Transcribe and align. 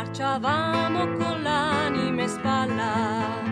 Marciavamo 0.00 1.18
con 1.18 1.42
l'anima 1.42 2.22
in 2.22 2.28
spalla 2.28 3.42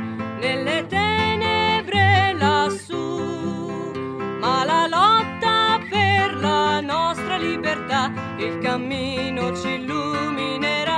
nelle 0.41 0.86
tenebre 0.86 2.32
lassù, 2.39 3.92
ma 4.41 4.64
la 4.64 4.87
lotta 4.87 5.78
per 5.91 6.37
la 6.37 6.80
nostra 6.80 7.37
libertà, 7.37 8.11
il 8.39 8.61
cammino 8.61 9.55
ci 9.55 9.75
illuminerà. 9.75 10.96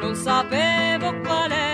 Non 0.00 0.14
sapevo 0.14 1.20
qual 1.20 1.52
era 1.52 1.65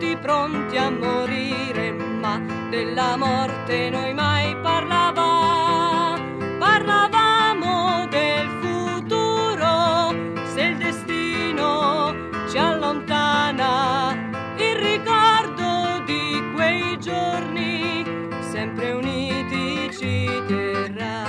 tutti 0.00 0.16
pronti 0.16 0.78
a 0.78 0.88
morire, 0.88 1.92
ma 1.92 2.40
della 2.70 3.18
morte 3.18 3.90
noi 3.90 4.14
mai 4.14 4.56
parlavamo. 4.56 6.16
Parlavamo 6.58 8.06
del 8.08 8.48
futuro, 8.62 10.14
se 10.54 10.62
il 10.62 10.78
destino 10.78 12.14
ci 12.48 12.56
allontana, 12.56 14.14
il 14.56 14.74
ricordo 14.76 16.02
di 16.06 16.50
quei 16.54 16.98
giorni, 16.98 18.02
sempre 18.40 18.92
uniti 18.92 19.90
ci 19.92 20.30
terrà. 20.46 21.24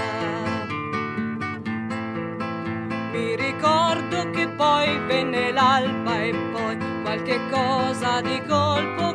Mi 3.12 3.36
ricordo 3.36 4.30
che 4.30 4.48
poi 4.48 4.98
venne 5.08 5.52
l'alba 5.52 6.01
qualche 7.32 7.50
cosa 7.50 8.22
di 8.22 8.42
colpo 8.46 9.11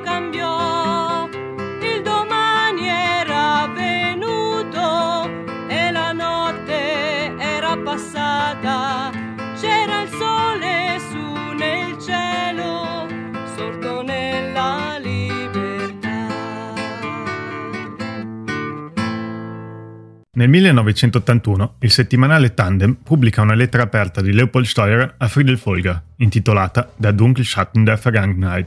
Nel 20.37 20.51
1981 20.51 21.77
il 21.79 21.91
settimanale 21.91 22.53
Tandem 22.53 22.99
pubblica 23.03 23.41
una 23.41 23.55
lettera 23.55 23.85
aperta 23.85 24.21
di 24.21 24.35
Leopold 24.35 24.67
Steuer 24.67 25.15
a 25.17 25.29
Friedel 25.29 25.57
Folger, 25.57 26.03
intitolata 26.17 26.93
Der 26.95 27.15
Dunkelschatten 27.15 27.85
der 27.85 27.97
Vergangenheit. 27.97 28.67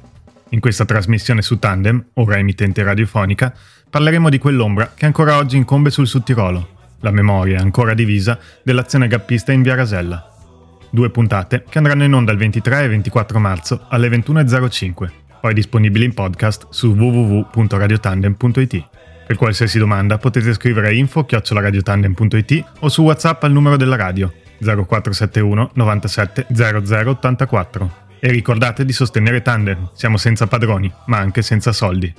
In 0.50 0.62
questa 0.62 0.86
trasmissione 0.86 1.44
su 1.44 1.60
Tandem, 1.60 2.04
ora 2.14 2.40
emittente 2.40 2.82
radiofonica, 2.82 3.54
parleremo 3.88 4.30
di 4.30 4.40
quell'ombra 4.40 4.94
che 4.96 5.06
ancora 5.06 5.38
oggi 5.38 5.58
incombe 5.58 5.92
sul 5.92 6.08
Sudtirolo, 6.08 6.70
la 7.02 7.12
memoria 7.12 7.60
ancora 7.60 7.94
divisa 7.94 8.40
dell'azione 8.64 9.08
gappista 9.08 9.52
in 9.52 9.62
Via 9.62 9.76
Rasella. 9.76 10.28
Due 10.90 11.12
puntate 11.12 11.66
che 11.70 11.78
andranno 11.78 12.04
in 12.04 12.14
onda 12.14 12.32
il 12.32 12.40
23 12.40 12.82
e 12.82 12.88
24 12.88 13.38
marzo 13.38 13.86
alle 13.90 14.10
21.05, 14.10 15.10
poi 15.40 15.54
disponibili 15.54 16.06
in 16.06 16.16
podcast 16.16 16.66
su 16.72 16.96
www.radiotandem.it. 16.96 18.99
Per 19.30 19.38
qualsiasi 19.38 19.78
domanda 19.78 20.18
potete 20.18 20.52
scrivere 20.54 20.88
a 20.88 20.92
info-radiotandem.it 20.92 22.66
o 22.80 22.90
su 22.90 23.04
WhatsApp 23.04 23.44
al 23.44 23.52
numero 23.52 23.78
della 23.78 23.96
radio 23.96 24.34
0471 24.58 25.70
97 25.76 26.48
0084. 26.50 27.92
E 28.20 28.32
ricordate 28.32 28.84
di 28.86 28.92
sostenere 28.92 29.44
Tandem, 29.44 29.92
siamo 29.94 30.18
senza 30.18 30.48
padroni, 30.48 30.92
ma 31.06 31.20
anche 31.20 31.44
senza 31.44 31.72
soldi. 31.72 32.12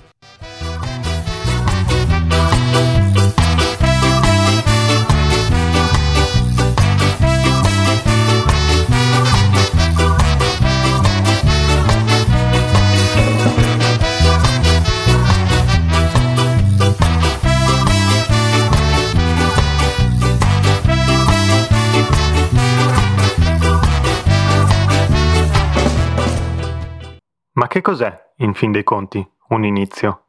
Che 27.71 27.83
cos'è, 27.83 28.33
in 28.39 28.53
fin 28.53 28.73
dei 28.73 28.83
conti, 28.83 29.25
un 29.51 29.65
inizio? 29.65 30.25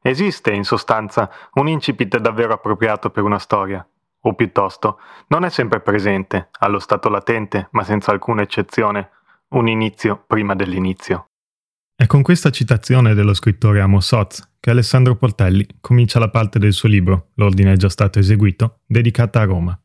Esiste, 0.00 0.52
in 0.52 0.62
sostanza, 0.62 1.28
un 1.54 1.66
incipit 1.66 2.18
davvero 2.18 2.52
appropriato 2.52 3.10
per 3.10 3.24
una 3.24 3.40
storia? 3.40 3.84
O 4.20 4.34
piuttosto, 4.34 5.00
non 5.26 5.44
è 5.44 5.50
sempre 5.50 5.80
presente, 5.80 6.50
allo 6.60 6.78
stato 6.78 7.08
latente, 7.08 7.66
ma 7.72 7.82
senza 7.82 8.12
alcuna 8.12 8.42
eccezione, 8.42 9.10
un 9.48 9.66
inizio 9.66 10.22
prima 10.24 10.54
dell'inizio? 10.54 11.30
È 11.96 12.06
con 12.06 12.22
questa 12.22 12.50
citazione 12.50 13.14
dello 13.14 13.34
scrittore 13.34 13.80
Amos 13.80 14.12
Oz 14.12 14.56
che 14.60 14.70
Alessandro 14.70 15.16
Portelli 15.16 15.66
comincia 15.80 16.20
la 16.20 16.30
parte 16.30 16.60
del 16.60 16.72
suo 16.72 16.88
libro, 16.88 17.30
L'ordine 17.34 17.72
è 17.72 17.76
già 17.76 17.88
stato 17.88 18.20
eseguito, 18.20 18.82
dedicata 18.86 19.40
a 19.40 19.44
Roma. 19.44 19.76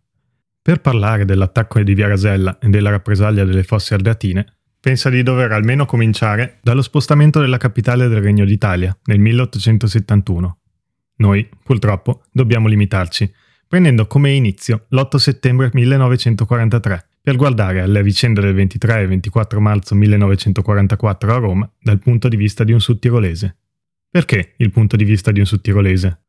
Per 0.62 0.80
parlare 0.80 1.26
dell'attacco 1.26 1.82
di 1.82 1.96
Via 1.96 2.08
Rasella 2.08 2.60
e 2.60 2.70
della 2.70 2.92
rappresaglia 2.92 3.46
delle 3.46 3.64
fosse 3.64 3.96
ardeatine, 3.96 4.59
pensa 4.82 5.10
di 5.10 5.22
dover 5.24 5.52
almeno 5.52 5.86
cominciare 5.86 6.60
dallo 6.62 6.82
spostamento 6.82 7.40
della 7.42 7.58
capitale 7.58 8.08
del 8.08 8.22
Regno 8.22 8.46
d'Italia 8.46 8.98
nel 9.06 9.20
1871. 9.20 10.58
Noi, 11.18 11.50
purtroppo, 11.64 12.24
dobbiamo 12.32 12.68
limitarci, 12.68 13.32
prendendo 13.68 14.08
come 14.08 14.32
inizio 14.32 14.86
l'8 14.90 15.18
settembre 15.18 15.70
1943, 15.74 17.08
per 17.22 17.36
guardare 17.36 17.82
alle 17.82 18.02
vicende 18.02 18.40
del 18.40 18.54
23 18.54 19.02
e 19.02 19.08
24 19.08 19.60
marzo 19.60 19.96
1944 19.96 21.34
a 21.34 21.38
Roma 21.38 21.70
dal 21.80 22.00
punto 22.00 22.30
di 22.30 22.38
vista 22.38 22.64
di 22.64 22.72
un 22.72 22.80
sudtirolese. 22.80 23.58
Perché 24.10 24.54
il 24.58 24.72
punto 24.72 24.96
di 24.96 25.04
vista 25.04 25.32
di 25.32 25.40
un 25.40 25.46
sudtirolese? 25.46 26.22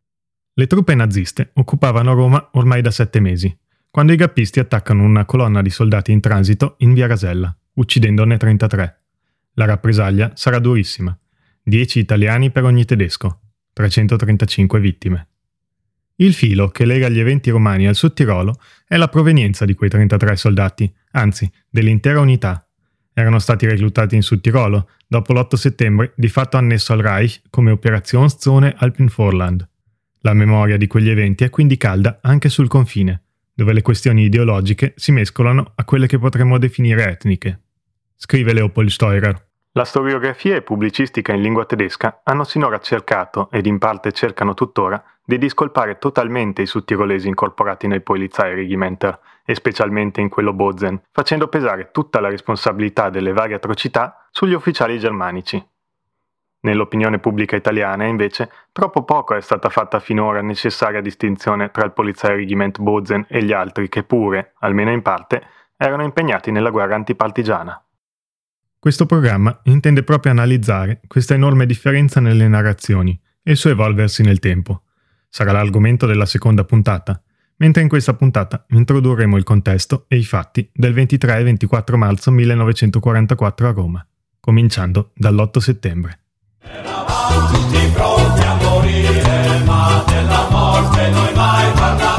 Le 0.52 0.66
truppe 0.66 0.94
naziste 0.96 1.52
occupavano 1.54 2.12
Roma 2.12 2.50
ormai 2.54 2.82
da 2.82 2.90
sette 2.90 3.20
mesi, 3.20 3.56
quando 3.88 4.12
i 4.12 4.16
gappisti 4.16 4.58
attaccano 4.58 5.04
una 5.04 5.24
colonna 5.24 5.62
di 5.62 5.70
soldati 5.70 6.10
in 6.10 6.20
transito 6.20 6.74
in 6.78 6.92
via 6.92 7.06
Rasella 7.06 7.54
uccidendone 7.80 8.36
33. 8.36 9.00
La 9.54 9.64
rappresaglia 9.64 10.32
sarà 10.34 10.58
durissima. 10.58 11.16
10 11.62 11.98
italiani 11.98 12.50
per 12.50 12.64
ogni 12.64 12.84
tedesco, 12.84 13.40
335 13.72 14.80
vittime. 14.80 15.28
Il 16.16 16.34
filo 16.34 16.68
che 16.68 16.84
lega 16.84 17.08
gli 17.08 17.18
eventi 17.18 17.48
romani 17.48 17.86
al 17.86 17.94
Sud 17.94 18.12
Tirolo 18.12 18.60
è 18.86 18.96
la 18.96 19.08
provenienza 19.08 19.64
di 19.64 19.74
quei 19.74 19.88
33 19.88 20.36
soldati, 20.36 20.92
anzi, 21.12 21.50
dell'intera 21.68 22.20
unità. 22.20 22.66
Erano 23.14 23.38
stati 23.38 23.66
reclutati 23.66 24.16
in 24.16 24.22
Sud 24.22 24.40
Tirolo, 24.40 24.90
dopo 25.06 25.32
l'8 25.32 25.54
settembre, 25.54 26.12
di 26.16 26.28
fatto 26.28 26.58
annesso 26.58 26.92
al 26.92 27.00
Reich 27.00 27.40
come 27.48 27.70
Operationszone 27.70 28.74
Alpenvorland. 28.76 29.66
La 30.20 30.34
memoria 30.34 30.76
di 30.76 30.86
quegli 30.86 31.08
eventi 31.08 31.44
è 31.44 31.50
quindi 31.50 31.78
calda 31.78 32.18
anche 32.20 32.50
sul 32.50 32.68
confine, 32.68 33.22
dove 33.54 33.72
le 33.72 33.82
questioni 33.82 34.24
ideologiche 34.24 34.92
si 34.96 35.12
mescolano 35.12 35.72
a 35.74 35.84
quelle 35.84 36.06
che 36.06 36.18
potremmo 36.18 36.58
definire 36.58 37.08
etniche. 37.08 37.60
Scrive 38.22 38.52
Leopold 38.52 38.90
Steurer. 38.90 39.46
La 39.72 39.84
storiografia 39.86 40.54
e 40.54 40.60
pubblicistica 40.60 41.32
in 41.32 41.40
lingua 41.40 41.64
tedesca 41.64 42.20
hanno 42.22 42.44
sinora 42.44 42.78
cercato, 42.78 43.48
ed 43.50 43.64
in 43.64 43.78
parte 43.78 44.12
cercano 44.12 44.52
tuttora, 44.52 45.02
di 45.24 45.38
discolpare 45.38 45.96
totalmente 45.96 46.60
i 46.60 46.66
sudtirolesi 46.66 47.28
incorporati 47.28 47.86
nel 47.86 48.02
Polizeiregimenter, 48.02 49.18
e 49.42 49.54
specialmente 49.54 50.20
in 50.20 50.28
quello 50.28 50.52
Bozen, 50.52 51.00
facendo 51.10 51.48
pesare 51.48 51.90
tutta 51.92 52.20
la 52.20 52.28
responsabilità 52.28 53.08
delle 53.08 53.32
varie 53.32 53.56
atrocità 53.56 54.28
sugli 54.30 54.52
ufficiali 54.52 54.98
germanici. 54.98 55.66
Nell'opinione 56.60 57.20
pubblica 57.20 57.56
italiana, 57.56 58.04
invece, 58.04 58.50
troppo 58.70 59.02
poco 59.02 59.34
è 59.34 59.40
stata 59.40 59.70
fatta 59.70 59.98
finora 59.98 60.42
necessaria 60.42 61.00
distinzione 61.00 61.70
tra 61.70 61.86
il 61.86 61.92
Polizeiregiment 61.92 62.80
Bozen 62.80 63.24
e 63.30 63.42
gli 63.42 63.52
altri 63.52 63.88
che 63.88 64.02
pure, 64.02 64.52
almeno 64.58 64.92
in 64.92 65.00
parte, 65.00 65.42
erano 65.78 66.02
impegnati 66.02 66.50
nella 66.50 66.70
guerra 66.70 66.96
antipartigiana. 66.96 67.82
Questo 68.80 69.04
programma 69.04 69.60
intende 69.64 70.02
proprio 70.02 70.32
analizzare 70.32 71.02
questa 71.06 71.34
enorme 71.34 71.66
differenza 71.66 72.18
nelle 72.18 72.48
narrazioni 72.48 73.10
e 73.42 73.50
il 73.50 73.58
suo 73.58 73.68
evolversi 73.68 74.22
nel 74.22 74.38
tempo. 74.38 74.84
Sarà 75.28 75.52
l'argomento 75.52 76.06
della 76.06 76.24
seconda 76.24 76.64
puntata, 76.64 77.22
mentre 77.56 77.82
in 77.82 77.88
questa 77.90 78.14
puntata 78.14 78.64
introdurremo 78.70 79.36
il 79.36 79.44
contesto 79.44 80.06
e 80.08 80.16
i 80.16 80.24
fatti 80.24 80.66
del 80.72 80.94
23 80.94 81.40
e 81.40 81.42
24 81.42 81.98
marzo 81.98 82.30
1944 82.30 83.68
a 83.68 83.70
Roma, 83.70 84.06
cominciando 84.40 85.10
dall'8 85.14 85.58
settembre. 85.58 86.20
Eravamo 86.62 87.48
tutti 87.52 87.86
pronti 87.92 88.40
a 88.40 88.54
morire, 88.54 89.62
ma 89.66 90.02
della 90.06 90.48
morte 90.48 91.10
noi 91.10 91.34
mai 91.34 91.72
parlavamo. 91.72 92.09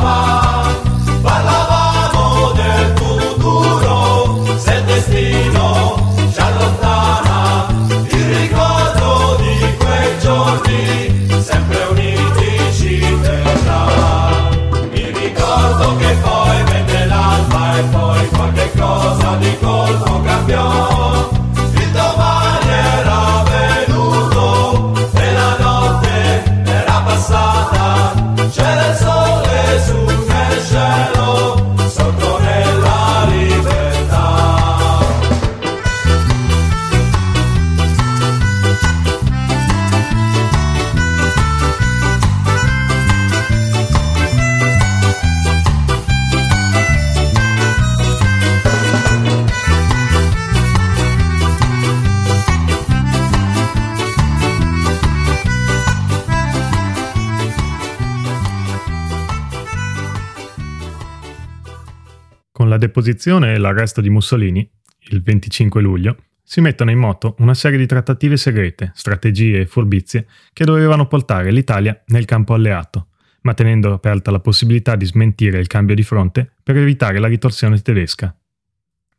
Deposizione 62.81 63.53
e 63.53 63.57
l'arresto 63.59 64.01
di 64.01 64.09
Mussolini, 64.09 64.67
il 65.09 65.21
25 65.21 65.81
luglio, 65.81 66.17
si 66.43 66.59
mettono 66.61 66.91
in 66.91 66.97
moto 66.97 67.35
una 67.37 67.53
serie 67.53 67.77
di 67.77 67.85
trattative 67.85 68.35
segrete, 68.35 68.91
strategie 68.95 69.61
e 69.61 69.65
furbizie 69.65 70.25
che 70.51 70.65
dovevano 70.65 71.07
portare 71.07 71.51
l'Italia 71.51 72.01
nel 72.07 72.25
campo 72.25 72.53
alleato, 72.55 73.09
ma 73.41 73.53
tenendo 73.53 73.93
aperta 73.93 74.31
la 74.31 74.39
possibilità 74.39 74.95
di 74.95 75.05
smentire 75.05 75.59
il 75.59 75.67
cambio 75.67 75.95
di 75.95 76.03
fronte 76.03 76.51
per 76.61 76.75
evitare 76.75 77.19
la 77.19 77.27
ritorsione 77.27 77.79
tedesca. 77.79 78.35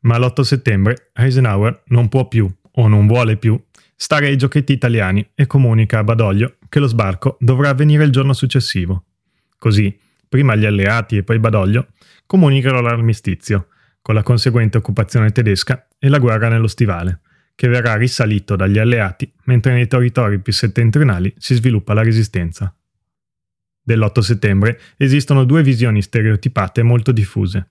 Ma 0.00 0.18
l'8 0.18 0.40
settembre 0.40 1.10
Eisenhower 1.14 1.84
non 1.86 2.08
può 2.08 2.26
più, 2.26 2.52
o 2.72 2.88
non 2.88 3.06
vuole 3.06 3.36
più, 3.36 3.58
stare 3.94 4.26
ai 4.26 4.36
giochetti 4.36 4.72
italiani 4.72 5.26
e 5.34 5.46
comunica 5.46 6.00
a 6.00 6.04
Badoglio 6.04 6.56
che 6.68 6.80
lo 6.80 6.86
sbarco 6.88 7.36
dovrà 7.38 7.68
avvenire 7.68 8.04
il 8.04 8.10
giorno 8.10 8.32
successivo. 8.32 9.04
Così, 9.58 9.96
prima 10.28 10.56
gli 10.56 10.64
alleati 10.64 11.18
e 11.18 11.22
poi 11.22 11.38
Badoglio 11.38 11.88
comunicano 12.32 12.80
l'armistizio, 12.80 13.68
con 14.00 14.14
la 14.14 14.22
conseguente 14.22 14.78
occupazione 14.78 15.32
tedesca 15.32 15.86
e 15.98 16.08
la 16.08 16.16
guerra 16.16 16.48
nello 16.48 16.66
stivale, 16.66 17.20
che 17.54 17.68
verrà 17.68 17.94
risalito 17.96 18.56
dagli 18.56 18.78
alleati 18.78 19.30
mentre 19.44 19.74
nei 19.74 19.86
territori 19.86 20.40
più 20.40 20.50
settentrionali 20.50 21.34
si 21.36 21.54
sviluppa 21.54 21.92
la 21.92 22.02
resistenza. 22.02 22.74
Dell'8 23.82 24.20
settembre 24.20 24.80
esistono 24.96 25.44
due 25.44 25.62
visioni 25.62 26.00
stereotipate 26.00 26.82
molto 26.82 27.12
diffuse. 27.12 27.68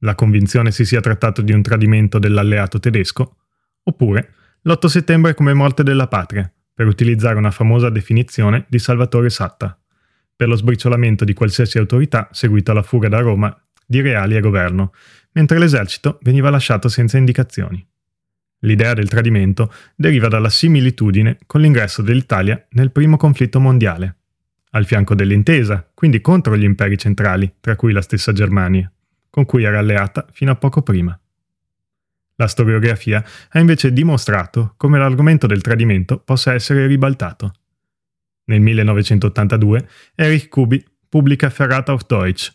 La 0.00 0.14
convinzione 0.14 0.72
si 0.72 0.84
sia 0.84 1.00
trattato 1.00 1.40
di 1.40 1.52
un 1.54 1.62
tradimento 1.62 2.18
dell'alleato 2.18 2.80
tedesco, 2.80 3.38
oppure 3.84 4.34
l'8 4.60 4.86
settembre 4.88 5.32
come 5.32 5.54
morte 5.54 5.82
della 5.82 6.06
patria, 6.06 6.52
per 6.74 6.86
utilizzare 6.86 7.38
una 7.38 7.50
famosa 7.50 7.88
definizione 7.88 8.66
di 8.68 8.78
Salvatore 8.78 9.30
Satta, 9.30 9.74
per 10.36 10.48
lo 10.48 10.54
sbriciolamento 10.54 11.24
di 11.24 11.32
qualsiasi 11.32 11.78
autorità 11.78 12.28
seguito 12.30 12.72
alla 12.72 12.82
fuga 12.82 13.08
da 13.08 13.20
Roma 13.20 13.58
di 13.90 14.00
reali 14.00 14.36
e 14.36 14.40
governo, 14.40 14.92
mentre 15.32 15.58
l'esercito 15.58 16.20
veniva 16.22 16.48
lasciato 16.48 16.88
senza 16.88 17.18
indicazioni. 17.18 17.84
L'idea 18.60 18.94
del 18.94 19.08
tradimento 19.08 19.72
deriva 19.96 20.28
dalla 20.28 20.48
similitudine 20.48 21.38
con 21.44 21.60
l'ingresso 21.60 22.00
dell'Italia 22.00 22.66
nel 22.70 22.92
primo 22.92 23.16
conflitto 23.16 23.58
mondiale, 23.58 24.16
al 24.70 24.86
fianco 24.86 25.16
dell'intesa, 25.16 25.90
quindi 25.92 26.20
contro 26.20 26.56
gli 26.56 26.62
imperi 26.62 26.96
centrali, 26.96 27.52
tra 27.58 27.74
cui 27.74 27.90
la 27.92 28.00
stessa 28.00 28.32
Germania, 28.32 28.88
con 29.28 29.44
cui 29.44 29.64
era 29.64 29.80
alleata 29.80 30.24
fino 30.30 30.52
a 30.52 30.56
poco 30.56 30.82
prima. 30.82 31.18
La 32.36 32.46
storiografia 32.46 33.24
ha 33.48 33.58
invece 33.58 33.92
dimostrato 33.92 34.74
come 34.76 34.98
l'argomento 34.98 35.48
del 35.48 35.62
tradimento 35.62 36.20
possa 36.20 36.54
essere 36.54 36.86
ribaltato. 36.86 37.54
Nel 38.44 38.60
1982 38.60 39.88
Erich 40.14 40.48
Kubi 40.48 40.84
pubblica 41.08 41.50
Ferrat 41.50 41.88
auf 41.88 42.06
Deutsch, 42.06 42.54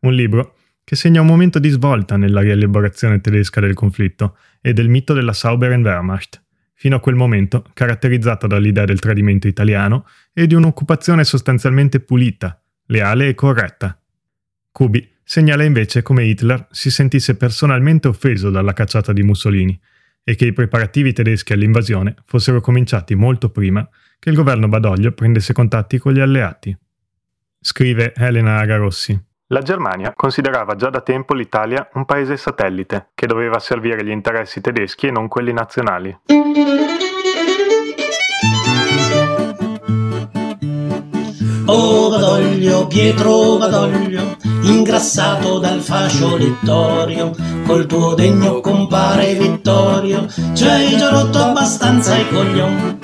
un 0.00 0.14
libro 0.14 0.55
che 0.86 0.94
segna 0.94 1.20
un 1.20 1.26
momento 1.26 1.58
di 1.58 1.68
svolta 1.68 2.16
nella 2.16 2.42
rielaborazione 2.42 3.20
tedesca 3.20 3.60
del 3.60 3.74
conflitto 3.74 4.36
e 4.60 4.72
del 4.72 4.88
mito 4.88 5.14
della 5.14 5.32
Sauberen 5.32 5.82
Wehrmacht, 5.82 6.40
fino 6.74 6.94
a 6.94 7.00
quel 7.00 7.16
momento 7.16 7.64
caratterizzata 7.74 8.46
dall'idea 8.46 8.84
del 8.84 9.00
tradimento 9.00 9.48
italiano 9.48 10.06
e 10.32 10.46
di 10.46 10.54
un'occupazione 10.54 11.24
sostanzialmente 11.24 11.98
pulita, 11.98 12.62
leale 12.86 13.26
e 13.26 13.34
corretta. 13.34 14.00
Kubi 14.70 15.10
segnala 15.24 15.64
invece 15.64 16.02
come 16.02 16.22
Hitler 16.22 16.68
si 16.70 16.92
sentisse 16.92 17.36
personalmente 17.36 18.06
offeso 18.06 18.50
dalla 18.50 18.72
cacciata 18.72 19.12
di 19.12 19.24
Mussolini 19.24 19.76
e 20.22 20.36
che 20.36 20.46
i 20.46 20.52
preparativi 20.52 21.12
tedeschi 21.12 21.52
all'invasione 21.52 22.14
fossero 22.26 22.60
cominciati 22.60 23.16
molto 23.16 23.50
prima 23.50 23.88
che 24.20 24.30
il 24.30 24.36
governo 24.36 24.68
Badoglio 24.68 25.10
prendesse 25.10 25.52
contatti 25.52 25.98
con 25.98 26.12
gli 26.12 26.20
alleati. 26.20 26.78
Scrive 27.58 28.14
Elena 28.14 28.60
Agarossi. 28.60 29.20
La 29.50 29.60
Germania 29.60 30.12
considerava 30.16 30.74
già 30.74 30.90
da 30.90 31.02
tempo 31.02 31.32
l'Italia 31.32 31.88
un 31.92 32.04
paese 32.04 32.36
satellite, 32.36 33.10
che 33.14 33.28
doveva 33.28 33.60
servire 33.60 34.04
gli 34.04 34.10
interessi 34.10 34.60
tedeschi 34.60 35.06
e 35.06 35.12
non 35.12 35.28
quelli 35.28 35.52
nazionali. 35.52 36.18
Pietro 42.86 43.58
Badoglio, 43.58 44.36
ingrassato 44.62 45.58
dal 45.58 45.80
fascio 45.80 46.36
Littorio, 46.36 47.34
col 47.66 47.86
tuo 47.86 48.14
degno 48.14 48.60
compare 48.60 49.34
Vittorio, 49.34 50.26
ci 50.54 50.64
hai 50.64 50.96
già 50.96 51.10
rotto 51.10 51.38
abbastanza 51.38 52.16
i 52.16 52.28
coglioni. 52.28 52.98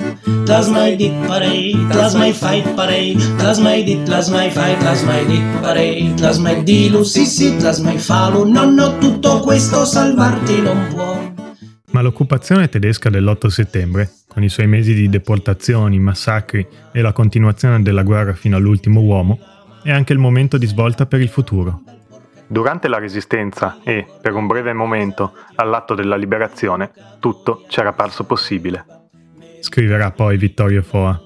Tlas 0.45 0.67
mai 0.67 0.95
dit 0.95 1.13
parei, 1.25 1.85
tlas 1.89 2.13
mai 2.15 2.33
fight 2.33 2.73
parei, 2.73 3.15
tlas 3.37 3.59
mai 3.59 3.83
dit, 3.83 4.03
tlas 4.03 4.29
mai 4.29 4.49
fight, 4.49 4.77
tlas 4.79 5.03
mai 5.03 5.25
dit 5.25 5.59
parei, 5.61 6.13
tlas 6.15 6.37
mai 6.37 6.63
dilu, 6.63 7.03
sì 7.03 7.25
sì, 7.25 7.55
tlas 7.57 7.79
mai 7.79 7.97
falu, 7.97 8.49
no 8.49 8.69
no, 8.69 8.97
tutto 8.97 9.39
questo 9.39 9.85
salvarti 9.85 10.61
non 10.61 10.87
può. 10.89 11.31
Ma 11.91 12.01
l'occupazione 12.01 12.69
tedesca 12.69 13.09
dell'8 13.09 13.47
settembre, 13.47 14.11
con 14.27 14.43
i 14.43 14.49
suoi 14.49 14.67
mesi 14.67 14.93
di 14.95 15.09
deportazioni, 15.09 15.99
massacri 15.99 16.65
e 16.91 17.01
la 17.01 17.13
continuazione 17.13 17.83
della 17.83 18.01
guerra 18.01 18.33
fino 18.33 18.57
all'ultimo 18.57 19.01
uomo, 19.01 19.39
è 19.83 19.91
anche 19.91 20.13
il 20.13 20.19
momento 20.19 20.57
di 20.57 20.65
svolta 20.65 21.05
per 21.05 21.21
il 21.21 21.29
futuro. 21.29 21.81
Durante 22.47 22.87
la 22.87 22.99
Resistenza 22.99 23.79
e, 23.83 24.05
per 24.21 24.33
un 24.33 24.47
breve 24.47 24.73
momento, 24.73 25.33
all'atto 25.55 25.95
della 25.95 26.15
liberazione, 26.15 26.91
tutto 27.19 27.63
c'era 27.67 27.93
parso 27.93 28.25
possibile 28.25 28.85
scriverà 29.63 30.11
poi 30.11 30.37
Vittorio 30.37 30.81
Foa. 30.83 31.19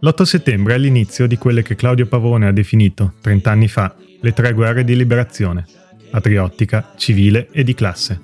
L'8 0.00 0.22
settembre 0.22 0.74
è 0.74 0.78
l'inizio 0.78 1.26
di 1.26 1.38
quelle 1.38 1.62
che 1.62 1.74
Claudio 1.74 2.06
Pavone 2.06 2.46
ha 2.46 2.52
definito, 2.52 3.14
30 3.22 3.50
anni 3.50 3.68
fa, 3.68 3.94
le 4.20 4.32
tre 4.34 4.52
guerre 4.52 4.84
di 4.84 4.94
liberazione, 4.94 5.64
patriottica, 6.10 6.92
civile 6.96 7.48
e 7.50 7.64
di 7.64 7.74
classe. 7.74 8.20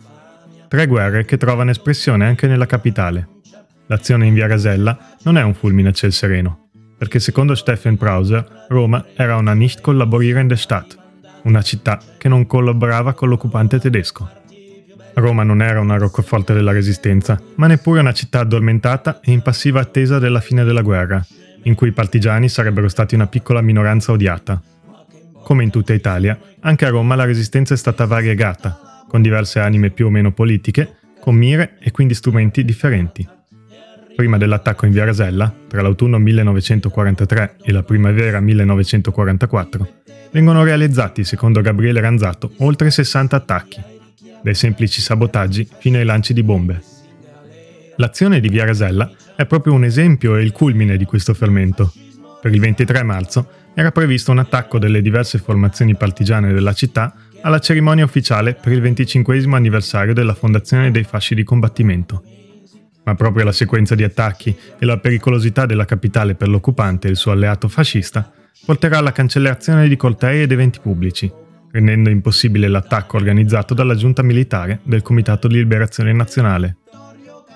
Tre 0.68 0.86
guerre 0.86 1.24
che 1.24 1.38
trovano 1.38 1.70
espressione 1.70 2.26
anche 2.26 2.46
nella 2.46 2.66
capitale. 2.66 3.28
L'azione 3.86 4.26
in 4.26 4.34
via 4.34 4.46
Rasella 4.46 5.16
non 5.22 5.38
è 5.38 5.42
un 5.42 5.54
fulmine 5.54 5.88
a 5.88 5.92
ciel 5.92 6.12
sereno, 6.12 6.68
perché 7.00 7.18
secondo 7.18 7.54
Stephen 7.54 7.94
Browser 7.94 8.66
Roma 8.68 9.06
era 9.14 9.36
una 9.36 9.54
nicht 9.54 9.80
collaborierende 9.80 10.54
Stadt, 10.54 10.98
una 11.44 11.62
città 11.62 11.98
che 12.18 12.28
non 12.28 12.46
collaborava 12.46 13.14
con 13.14 13.30
l'occupante 13.30 13.78
tedesco. 13.80 14.28
Roma 15.14 15.42
non 15.42 15.62
era 15.62 15.80
una 15.80 15.96
roccaforte 15.96 16.52
della 16.52 16.72
resistenza, 16.72 17.40
ma 17.54 17.66
neppure 17.68 18.00
una 18.00 18.12
città 18.12 18.40
addormentata 18.40 19.20
e 19.20 19.32
in 19.32 19.40
passiva 19.40 19.80
attesa 19.80 20.18
della 20.18 20.40
fine 20.40 20.62
della 20.62 20.82
guerra, 20.82 21.24
in 21.62 21.74
cui 21.74 21.88
i 21.88 21.92
partigiani 21.92 22.50
sarebbero 22.50 22.90
stati 22.90 23.14
una 23.14 23.28
piccola 23.28 23.62
minoranza 23.62 24.12
odiata. 24.12 24.60
Come 25.42 25.62
in 25.64 25.70
tutta 25.70 25.94
Italia, 25.94 26.38
anche 26.60 26.84
a 26.84 26.90
Roma 26.90 27.14
la 27.14 27.24
resistenza 27.24 27.72
è 27.72 27.78
stata 27.78 28.04
variegata, 28.04 29.06
con 29.08 29.22
diverse 29.22 29.58
anime 29.58 29.88
più 29.88 30.04
o 30.04 30.10
meno 30.10 30.32
politiche, 30.32 30.96
con 31.18 31.34
mire 31.34 31.78
e 31.80 31.92
quindi 31.92 32.12
strumenti 32.12 32.62
differenti. 32.62 33.26
Prima 34.16 34.36
dell'attacco 34.36 34.86
in 34.86 34.92
Via 34.92 35.04
Rasella, 35.04 35.52
tra 35.66 35.82
l'autunno 35.82 36.18
1943 36.18 37.56
e 37.62 37.72
la 37.72 37.82
primavera 37.82 38.40
1944, 38.40 39.88
vengono 40.32 40.62
realizzati, 40.62 41.24
secondo 41.24 41.60
Gabriele 41.60 42.00
Ranzato, 42.00 42.52
oltre 42.58 42.90
60 42.90 43.36
attacchi, 43.36 43.80
dai 44.42 44.54
semplici 44.54 45.00
sabotaggi 45.00 45.68
fino 45.78 45.98
ai 45.98 46.04
lanci 46.04 46.32
di 46.32 46.42
bombe. 46.42 46.82
L'azione 47.96 48.40
di 48.40 48.48
Via 48.48 48.64
Rasella 48.64 49.10
è 49.36 49.46
proprio 49.46 49.74
un 49.74 49.84
esempio 49.84 50.36
e 50.36 50.42
il 50.42 50.52
culmine 50.52 50.96
di 50.96 51.04
questo 51.04 51.34
fermento. 51.34 51.92
Per 52.40 52.52
il 52.52 52.60
23 52.60 53.02
marzo 53.02 53.48
era 53.74 53.92
previsto 53.92 54.30
un 54.30 54.38
attacco 54.38 54.78
delle 54.78 55.02
diverse 55.02 55.38
formazioni 55.38 55.94
partigiane 55.94 56.52
della 56.52 56.72
città 56.72 57.14
alla 57.42 57.58
cerimonia 57.58 58.04
ufficiale 58.04 58.54
per 58.54 58.72
il 58.72 58.80
25 58.80 59.42
anniversario 59.52 60.14
della 60.14 60.34
fondazione 60.34 60.90
dei 60.90 61.04
fasci 61.04 61.34
di 61.34 61.44
combattimento. 61.44 62.22
Ma 63.04 63.14
proprio 63.14 63.44
la 63.44 63.52
sequenza 63.52 63.94
di 63.94 64.02
attacchi 64.02 64.56
e 64.78 64.84
la 64.84 64.98
pericolosità 64.98 65.66
della 65.66 65.84
capitale 65.84 66.34
per 66.34 66.48
l'occupante 66.48 67.08
e 67.08 67.10
il 67.10 67.16
suo 67.16 67.32
alleato 67.32 67.68
fascista 67.68 68.30
porterà 68.64 68.98
alla 68.98 69.12
cancellazione 69.12 69.88
di 69.88 69.96
cortei 69.96 70.42
ed 70.42 70.52
eventi 70.52 70.80
pubblici, 70.80 71.30
rendendo 71.70 72.10
impossibile 72.10 72.68
l'attacco 72.68 73.16
organizzato 73.16 73.74
dalla 73.74 73.94
giunta 73.94 74.22
militare 74.22 74.80
del 74.82 75.02
Comitato 75.02 75.48
di 75.48 75.56
Liberazione 75.56 76.12
Nazionale. 76.12 76.76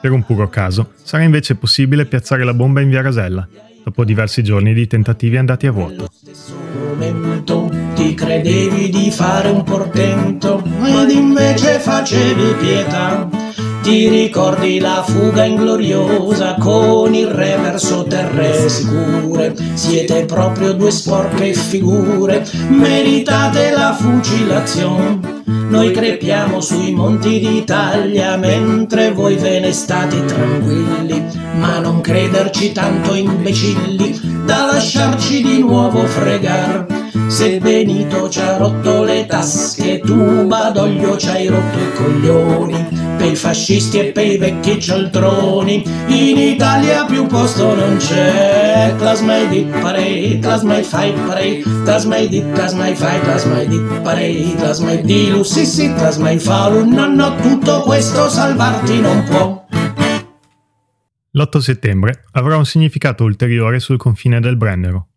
Per 0.00 0.12
un 0.12 0.24
puro 0.24 0.48
caso, 0.48 0.92
sarà 1.02 1.22
invece 1.22 1.54
possibile 1.54 2.06
piazzare 2.06 2.44
la 2.44 2.54
bomba 2.54 2.80
in 2.80 2.88
via 2.88 3.02
Rasella, 3.02 3.46
dopo 3.82 4.04
diversi 4.04 4.42
giorni 4.42 4.74
di 4.74 4.86
tentativi 4.86 5.36
andati 5.36 5.66
a 5.66 5.72
vuoto. 5.72 6.10
momento 6.88 7.70
ti 7.94 8.14
credevi 8.14 8.88
di 8.90 9.10
fare 9.10 9.48
un 9.48 9.62
portento, 9.62 10.62
ed 10.84 11.10
invece 11.10 11.78
facevi 11.78 12.54
pietà 12.58 13.28
ti 13.84 14.08
ricordi 14.08 14.80
la 14.80 15.04
fuga 15.06 15.44
ingloriosa 15.44 16.54
con 16.58 17.14
il 17.14 17.26
re 17.26 17.58
verso 17.60 18.04
terre 18.04 18.66
sicure? 18.66 19.54
Siete 19.74 20.24
proprio 20.24 20.72
due 20.72 20.90
sporche 20.90 21.52
figure, 21.52 22.46
meritate 22.68 23.72
la 23.72 23.94
fucilazione. 23.94 25.42
Noi 25.68 25.90
crepiamo 25.90 26.62
sui 26.62 26.94
monti 26.94 27.38
d'Italia 27.40 28.36
mentre 28.38 29.12
voi 29.12 29.34
ve 29.34 29.60
ne 29.60 29.72
state 29.72 30.24
tranquilli, 30.24 31.22
ma 31.58 31.78
non 31.78 32.00
crederci 32.00 32.72
tanto 32.72 33.14
imbecilli 33.14 34.18
da 34.46 34.64
lasciarci 34.72 35.42
di 35.42 35.58
nuovo 35.58 36.06
fregar. 36.06 36.86
Se 37.26 37.58
Benito 37.58 38.30
ci 38.30 38.40
ha 38.40 38.56
rotto 38.56 39.02
le 39.02 39.26
tasche, 39.26 40.00
tu 40.00 40.46
ad 40.50 40.76
olio 40.76 41.16
ci 41.18 41.28
hai 41.28 41.48
rotto 41.48 41.78
i 41.78 41.92
coglioni, 41.94 43.13
pei 43.34 43.36
fascisti 43.36 43.98
e 43.98 44.12
pei 44.12 44.38
vecchi 44.38 44.80
cialtroni, 44.80 45.82
in 46.06 46.38
Italia 46.38 47.04
più 47.04 47.26
posto 47.26 47.74
non 47.74 47.96
c'è, 47.96 48.94
clas 48.96 49.20
mai 49.22 49.48
di 49.48 49.68
parei, 49.80 50.38
clas 50.38 50.62
mai 50.62 50.84
fai 50.84 51.12
parei, 51.12 51.62
clas 51.82 52.04
mai 52.04 52.28
di, 52.28 52.40
clas 52.52 52.72
mai 52.74 52.94
fai, 52.94 53.20
clas 53.20 53.44
mai 53.46 53.66
di 53.66 53.80
parei, 54.02 54.54
clas 54.54 54.78
mai 54.78 55.02
di 55.02 55.30
lu, 55.30 55.42
sì 55.42 55.66
sì, 55.66 55.92
clas 55.94 56.16
mai 56.18 56.38
fa 56.38 56.68
lu, 56.68 56.88
no 56.88 57.06
no, 57.06 57.34
tutto 57.36 57.80
questo 57.80 58.28
salvarti 58.28 59.00
non 59.00 59.24
può. 59.24 59.66
L'8 61.32 61.58
settembre 61.58 62.24
avrà 62.32 62.56
un 62.56 62.64
significato 62.64 63.24
ulteriore 63.24 63.80
sul 63.80 63.96
confine 63.96 64.38
del 64.38 64.56
Brennero. 64.56 65.08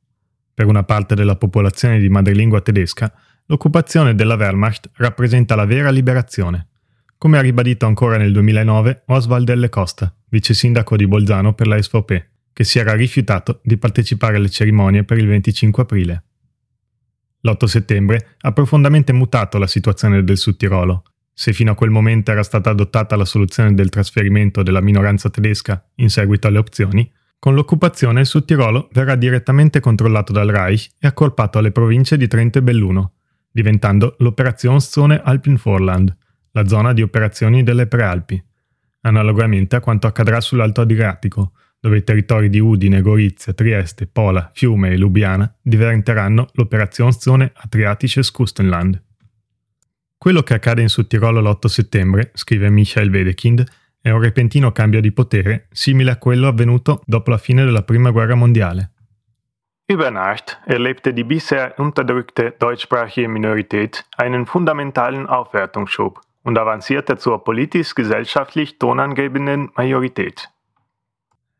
Per 0.55 0.65
una 0.65 0.83
parte 0.83 1.13
della 1.13 1.35
popolazione 1.35 1.99
di 1.99 2.09
madrelingua 2.09 2.61
tedesca, 2.61 3.13
l'occupazione 3.45 4.15
della 4.15 4.33
Wehrmacht 4.33 4.89
rappresenta 4.95 5.53
la 5.53 5.65
vera 5.65 5.91
liberazione, 5.91 6.69
come 7.17 7.37
ha 7.37 7.41
ribadito 7.41 7.85
ancora 7.85 8.17
nel 8.17 8.31
2009 8.31 9.03
Oswald 9.07 9.45
Delle 9.45 9.69
Costa, 9.69 10.13
vice 10.29 10.53
sindaco 10.53 10.95
di 10.95 11.07
Bolzano 11.07 11.53
per 11.53 11.67
la 11.67 11.81
SVP, 11.81 12.25
che 12.53 12.63
si 12.63 12.79
era 12.79 12.93
rifiutato 12.93 13.59
di 13.63 13.77
partecipare 13.77 14.37
alle 14.37 14.49
cerimonie 14.49 15.03
per 15.03 15.17
il 15.17 15.27
25 15.27 15.83
aprile. 15.83 16.23
L'8 17.41 17.65
settembre 17.65 18.35
ha 18.39 18.51
profondamente 18.51 19.13
mutato 19.13 19.57
la 19.57 19.67
situazione 19.67 20.23
del 20.23 20.37
Sud 20.37 20.57
Tirolo. 20.57 21.03
Se 21.33 21.53
fino 21.53 21.71
a 21.71 21.75
quel 21.75 21.91
momento 21.91 22.31
era 22.31 22.43
stata 22.43 22.71
adottata 22.71 23.15
la 23.15 23.25
soluzione 23.25 23.73
del 23.73 23.89
trasferimento 23.89 24.63
della 24.63 24.81
minoranza 24.81 25.29
tedesca 25.29 25.87
in 25.95 26.09
seguito 26.09 26.47
alle 26.47 26.57
opzioni, 26.57 27.09
con 27.39 27.53
l'occupazione 27.53 28.21
il 28.21 28.25
Sud 28.25 28.45
Tirolo 28.45 28.89
verrà 28.91 29.15
direttamente 29.15 29.79
controllato 29.79 30.33
dal 30.33 30.47
Reich 30.47 30.89
e 30.99 31.07
accorpato 31.07 31.59
alle 31.59 31.71
province 31.71 32.17
di 32.17 32.27
Trento 32.27 32.57
e 32.57 32.63
Belluno, 32.63 33.13
diventando 33.51 34.15
l'Operationszone 34.19 35.21
Alpenvorland, 35.23 36.15
la 36.57 36.67
zona 36.67 36.91
di 36.91 37.03
operazioni 37.03 37.61
delle 37.61 37.85
Prealpi, 37.85 38.43
analogamente 39.01 39.75
a 39.75 39.79
quanto 39.79 40.07
accadrà 40.07 40.41
sull'Alto 40.41 40.81
Adriatico, 40.81 41.51
dove 41.79 41.97
i 41.97 42.03
territori 42.03 42.49
di 42.49 42.59
Udine, 42.59 43.01
Gorizia, 43.01 43.53
Trieste, 43.53 44.07
Pola, 44.07 44.49
Fiume 44.53 44.89
e 44.89 44.97
Lubiana 44.97 45.53
diventeranno 45.61 46.47
l'Operationszone 46.53 47.51
Adriatisches 47.53 48.31
Kustenland. 48.31 48.99
Quello 50.17 50.41
che 50.41 50.55
accade 50.55 50.81
in 50.81 50.89
Sud 50.89 51.05
Tirolo 51.05 51.41
l'8 51.41 51.67
settembre, 51.67 52.31
scrive 52.33 52.71
Michael 52.71 53.11
Wedekind, 53.11 53.63
è 54.01 54.09
un 54.09 54.19
repentino 54.19 54.71
cambio 54.71 54.99
di 54.99 55.11
potere 55.11 55.67
simile 55.71 56.11
a 56.11 56.17
quello 56.17 56.47
avvenuto 56.47 57.03
dopo 57.05 57.29
la 57.29 57.37
fine 57.37 57.63
della 57.63 57.83
Prima 57.83 58.09
Guerra 58.09 58.35
Mondiale. 58.35 58.93
Über 59.89 60.11
Nacht 60.11 60.59
erlebte 60.65 61.13
die 61.13 61.23
bisher 61.23 61.73
unterdrückte 61.77 62.55
deutschsprachige 62.57 63.29
Minorität 63.29 64.05
einen 64.17 64.45
fundamentalen 64.45 65.27
Aufwertungsschub 65.27 66.19
und 66.47 66.57
avancierte 66.57 67.17
zur 67.17 67.43
politisch-gesellschaftlich 67.43 68.77
tonangebenden 68.79 69.69
Majorität. 69.75 70.49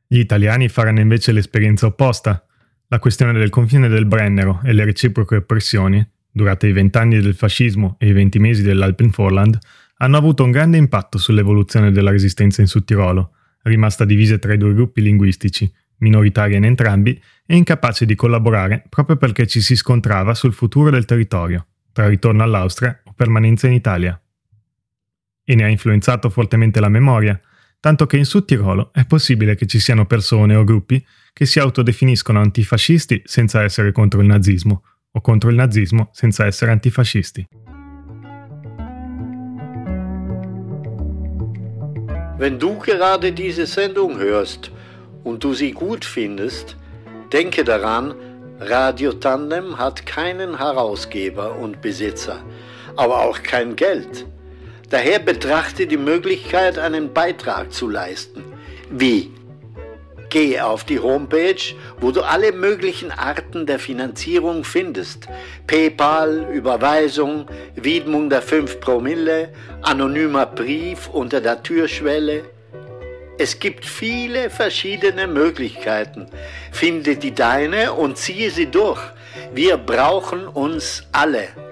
Gli 0.08 0.20
italiani 0.20 0.70
faranno 0.70 1.01
invece 1.01 1.34
l'esperienza 1.34 1.88
opposta. 1.88 2.46
La 2.88 3.00
questione 3.00 3.34
del 3.34 3.50
confine 3.50 3.89
del 3.89 4.06
Brennero 4.06 4.62
e 4.63 4.72
le 4.72 4.86
reciproche 4.86 5.36
oppressioni, 5.36 6.08
durate 6.32 6.67
i 6.67 6.72
vent'anni 6.72 7.20
del 7.20 7.36
fascismo 7.36 7.98
e 8.00 8.08
i 8.08 8.13
venti 8.13 8.39
mesi 8.39 8.63
dell'Alpenvorland, 8.63 9.60
hanno 9.98 10.15
avuto 10.15 10.46
un 10.46 10.51
grande 10.51 10.77
impatto 10.77 11.17
sull'evoluzione 11.17 11.91
della 11.91 12.12
resistenza 12.12 12.62
in 12.62 12.67
Sud 12.67 12.86
Tirolo, 12.86 13.34
rimasta 13.63 14.06
divisa 14.06 14.38
tra 14.38 14.53
i 14.53 14.58
due 14.58 14.74
gruppi 14.74 15.01
linguistici, 15.01 15.70
minoritaria 15.98 16.56
in 16.56 16.63
entrambi 16.63 17.22
e 17.46 17.58
incapace 17.58 18.06
di 18.06 18.15
collaborare 18.15 18.86
proprio 18.88 19.17
perché 19.17 19.48
ci 19.48 19.60
si 19.60 19.75
scontrava 19.75 20.34
sul 20.34 20.53
futuro 20.53 20.89
del 20.89 21.03
territorio, 21.03 21.65
tra 21.91 22.08
ritorno 22.08 22.41
all'Austria 22.44 23.01
o 23.03 23.12
permanenza 23.13 23.67
in 23.67 23.74
Italia. 23.74 24.17
E 25.50 25.56
ne 25.56 25.63
ha 25.63 25.70
influenzato 25.70 26.30
fortemente 26.30 26.82
la 26.82 26.89
memoria, 26.89 27.39
tanto 27.80 28.06
che 28.06 28.18
in 28.18 28.25
Sud 28.25 28.44
Tirolo 28.44 28.92
è 28.92 29.06
possibile 29.06 29.56
che 29.56 29.66
ci 29.66 29.80
siano 29.80 30.06
persone 30.06 30.56
o 30.56 30.66
gruppi 30.66 31.01
che 31.32 31.46
si 31.46 31.58
autodefiniscono 31.60 32.42
antifascisti 32.42 33.22
senza 33.24 33.63
essere 33.63 33.94
contro 33.94 34.20
il 34.20 34.27
nazismo, 34.27 34.84
o 35.10 35.22
contro 35.22 35.50
il 35.50 35.56
nazismo 35.56 36.10
senza 36.12 36.46
essere 36.46 36.72
antifascisti. 36.72 37.48
Wenn 42.38 42.60
du 42.60 42.77
gerade 42.77 43.32
diese 43.32 43.66
Sendung 43.66 44.18
hörst 44.20 44.70
und 45.24 45.42
du 45.42 45.54
sie 45.54 45.72
gut 45.72 46.04
findest, 46.04 46.75
denke 47.32 47.63
daran, 47.63 48.13
Radio 48.60 49.13
Tandem 49.13 49.77
hat 49.77 50.06
keinen 50.06 50.58
Herausgeber 50.58 51.56
und 51.56 51.80
Besitzer, 51.82 52.44
aber 52.98 53.22
auch 53.22 53.42
kein 53.44 53.77
Geld. 53.77 54.27
Daher 54.89 55.20
betrachte 55.20 55.86
die 55.86 55.98
Möglichkeit, 55.98 56.79
einen 56.79 57.13
Beitrag 57.13 57.74
zu 57.74 57.89
leisten. 57.89 58.44
Wie? 58.89 59.32
Gehe 60.29 60.65
auf 60.65 60.86
die 60.86 61.00
Homepage, 61.00 61.75
wo 62.00 62.12
du 62.12 62.22
alle 62.22 62.51
möglichen 62.51 63.12
Arten 63.12 63.65
der 63.65 63.79
Finanzierung 63.79 64.63
findest. 64.63 65.27
PayPal, 65.67 66.48
Überweisung, 66.53 67.48
Widmung 67.75 68.29
der 68.29 68.41
5 68.41 68.79
Promille, 68.79 69.50
anonymer 69.82 70.46
Brief 70.46 71.10
unter 71.10 71.41
der 71.41 71.63
Türschwelle. 71.63 72.44
Es 73.38 73.60
gibt 73.60 73.86
viele 73.86 74.50
verschiedene 74.50 75.27
Möglichkeiten. 75.27 76.27
Finde 76.72 77.17
die 77.17 77.36
deine 77.36 77.94
und 77.94 78.17
ziehe 78.17 78.51
sie 78.51 78.67
durch. 78.67 79.01
Wir 79.53 79.77
brauchen 79.77 80.48
uns 80.48 81.03
alle. 81.12 81.67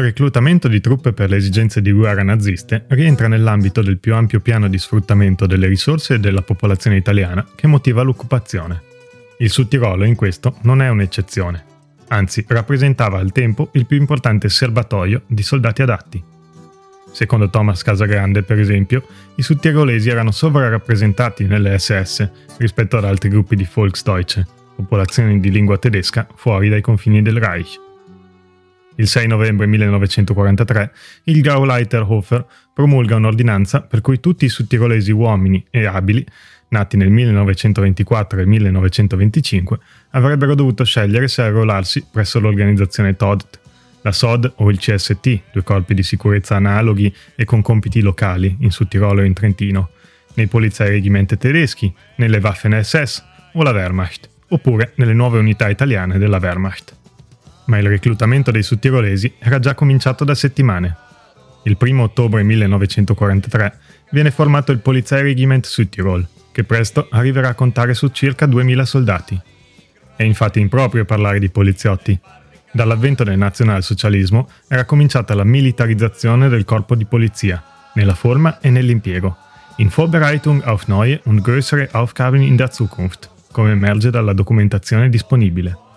Il 0.00 0.06
reclutamento 0.06 0.66
di 0.66 0.80
truppe 0.80 1.12
per 1.12 1.28
le 1.28 1.36
esigenze 1.36 1.82
di 1.82 1.92
guerra 1.92 2.22
naziste 2.22 2.86
rientra 2.88 3.28
nell'ambito 3.28 3.82
del 3.82 3.98
più 3.98 4.14
ampio 4.14 4.40
piano 4.40 4.66
di 4.66 4.78
sfruttamento 4.78 5.44
delle 5.44 5.66
risorse 5.66 6.18
della 6.18 6.40
popolazione 6.40 6.96
italiana 6.96 7.46
che 7.54 7.66
motiva 7.66 8.00
l'occupazione. 8.00 8.80
Il 9.40 9.50
Sud 9.50 9.68
Tirolo 9.68 10.04
in 10.04 10.14
questo 10.14 10.56
non 10.62 10.80
è 10.80 10.88
un'eccezione, 10.88 11.62
anzi 12.08 12.42
rappresentava 12.48 13.18
al 13.18 13.30
tempo 13.30 13.68
il 13.74 13.84
più 13.84 13.98
importante 13.98 14.48
serbatoio 14.48 15.20
di 15.26 15.42
soldati 15.42 15.82
adatti. 15.82 16.24
Secondo 17.12 17.50
Thomas 17.50 17.82
Casagrande, 17.82 18.42
per 18.42 18.58
esempio, 18.58 19.06
i 19.34 19.42
sudtirolesi 19.42 20.08
erano 20.08 20.30
sovrarappresentati 20.30 21.44
nelle 21.44 21.78
SS 21.78 22.26
rispetto 22.56 22.96
ad 22.96 23.04
altri 23.04 23.28
gruppi 23.28 23.54
di 23.54 23.68
Volksdeutsche, 23.70 24.46
popolazioni 24.76 25.40
di 25.40 25.50
lingua 25.50 25.76
tedesca 25.76 26.26
fuori 26.34 26.70
dai 26.70 26.80
confini 26.80 27.20
del 27.20 27.38
Reich. 27.38 27.88
Il 29.00 29.08
6 29.08 29.28
novembre 29.28 29.66
1943 29.66 30.92
il 31.24 31.40
Gauleiterhofer 31.40 32.44
promulga 32.74 33.16
un'ordinanza 33.16 33.80
per 33.80 34.02
cui 34.02 34.20
tutti 34.20 34.44
i 34.44 34.50
sudtirolesi 34.50 35.10
uomini 35.10 35.64
e 35.70 35.86
abili, 35.86 36.22
nati 36.68 36.98
nel 36.98 37.08
1924 37.08 38.40
e 38.40 38.44
1925, 38.44 39.78
avrebbero 40.10 40.54
dovuto 40.54 40.84
scegliere 40.84 41.28
se 41.28 41.40
arruolarsi 41.40 42.04
presso 42.12 42.40
l'organizzazione 42.40 43.16
TODT, 43.16 43.60
la 44.02 44.12
SOD 44.12 44.52
o 44.56 44.70
il 44.70 44.78
CST, 44.78 45.40
due 45.50 45.62
corpi 45.62 45.94
di 45.94 46.02
sicurezza 46.02 46.56
analoghi 46.56 47.10
e 47.34 47.46
con 47.46 47.62
compiti 47.62 48.02
locali 48.02 48.54
in 48.60 48.70
Sud 48.70 48.88
Tirolo 48.88 49.22
e 49.22 49.26
in 49.26 49.32
Trentino, 49.32 49.92
nei 50.34 50.46
polizei 50.46 50.90
regimente 50.90 51.38
tedeschi, 51.38 51.90
nelle 52.16 52.36
Waffen 52.36 52.78
SS 52.84 53.24
o 53.54 53.62
la 53.62 53.70
Wehrmacht, 53.70 54.28
oppure 54.48 54.92
nelle 54.96 55.14
nuove 55.14 55.38
unità 55.38 55.70
italiane 55.70 56.18
della 56.18 56.36
Wehrmacht 56.36 56.98
ma 57.70 57.78
il 57.78 57.86
reclutamento 57.86 58.50
dei 58.50 58.64
sudtirolesi 58.64 59.34
era 59.38 59.60
già 59.60 59.74
cominciato 59.74 60.24
da 60.24 60.34
settimane. 60.34 60.96
Il 61.62 61.76
1 61.78 62.02
ottobre 62.02 62.42
1943 62.42 63.78
viene 64.10 64.32
formato 64.32 64.72
il 64.72 64.80
Polizeiregiment 64.80 65.64
Südtirol, 65.64 66.26
che 66.50 66.64
presto 66.64 67.06
arriverà 67.10 67.50
a 67.50 67.54
contare 67.54 67.94
su 67.94 68.08
circa 68.08 68.46
2000 68.46 68.84
soldati. 68.84 69.40
È 70.16 70.24
infatti 70.24 70.58
improprio 70.58 71.04
parlare 71.04 71.38
di 71.38 71.48
poliziotti. 71.48 72.18
Dall'avvento 72.72 73.22
del 73.22 73.38
nazionalsocialismo 73.38 74.48
era 74.66 74.84
cominciata 74.84 75.34
la 75.34 75.44
militarizzazione 75.44 76.48
del 76.48 76.64
corpo 76.64 76.96
di 76.96 77.04
polizia, 77.04 77.62
nella 77.94 78.14
forma 78.14 78.58
e 78.58 78.70
nell'impiego, 78.70 79.36
in 79.76 79.90
Vorbereitung 79.90 80.60
auf 80.64 80.88
neue 80.88 81.20
und 81.24 81.40
größere 81.40 81.88
Aufgaben 81.92 82.42
in 82.42 82.56
der 82.56 82.72
Zukunft, 82.72 83.30
come 83.52 83.70
emerge 83.70 84.10
dalla 84.10 84.32
documentazione 84.32 85.08
disponibile. 85.08 85.88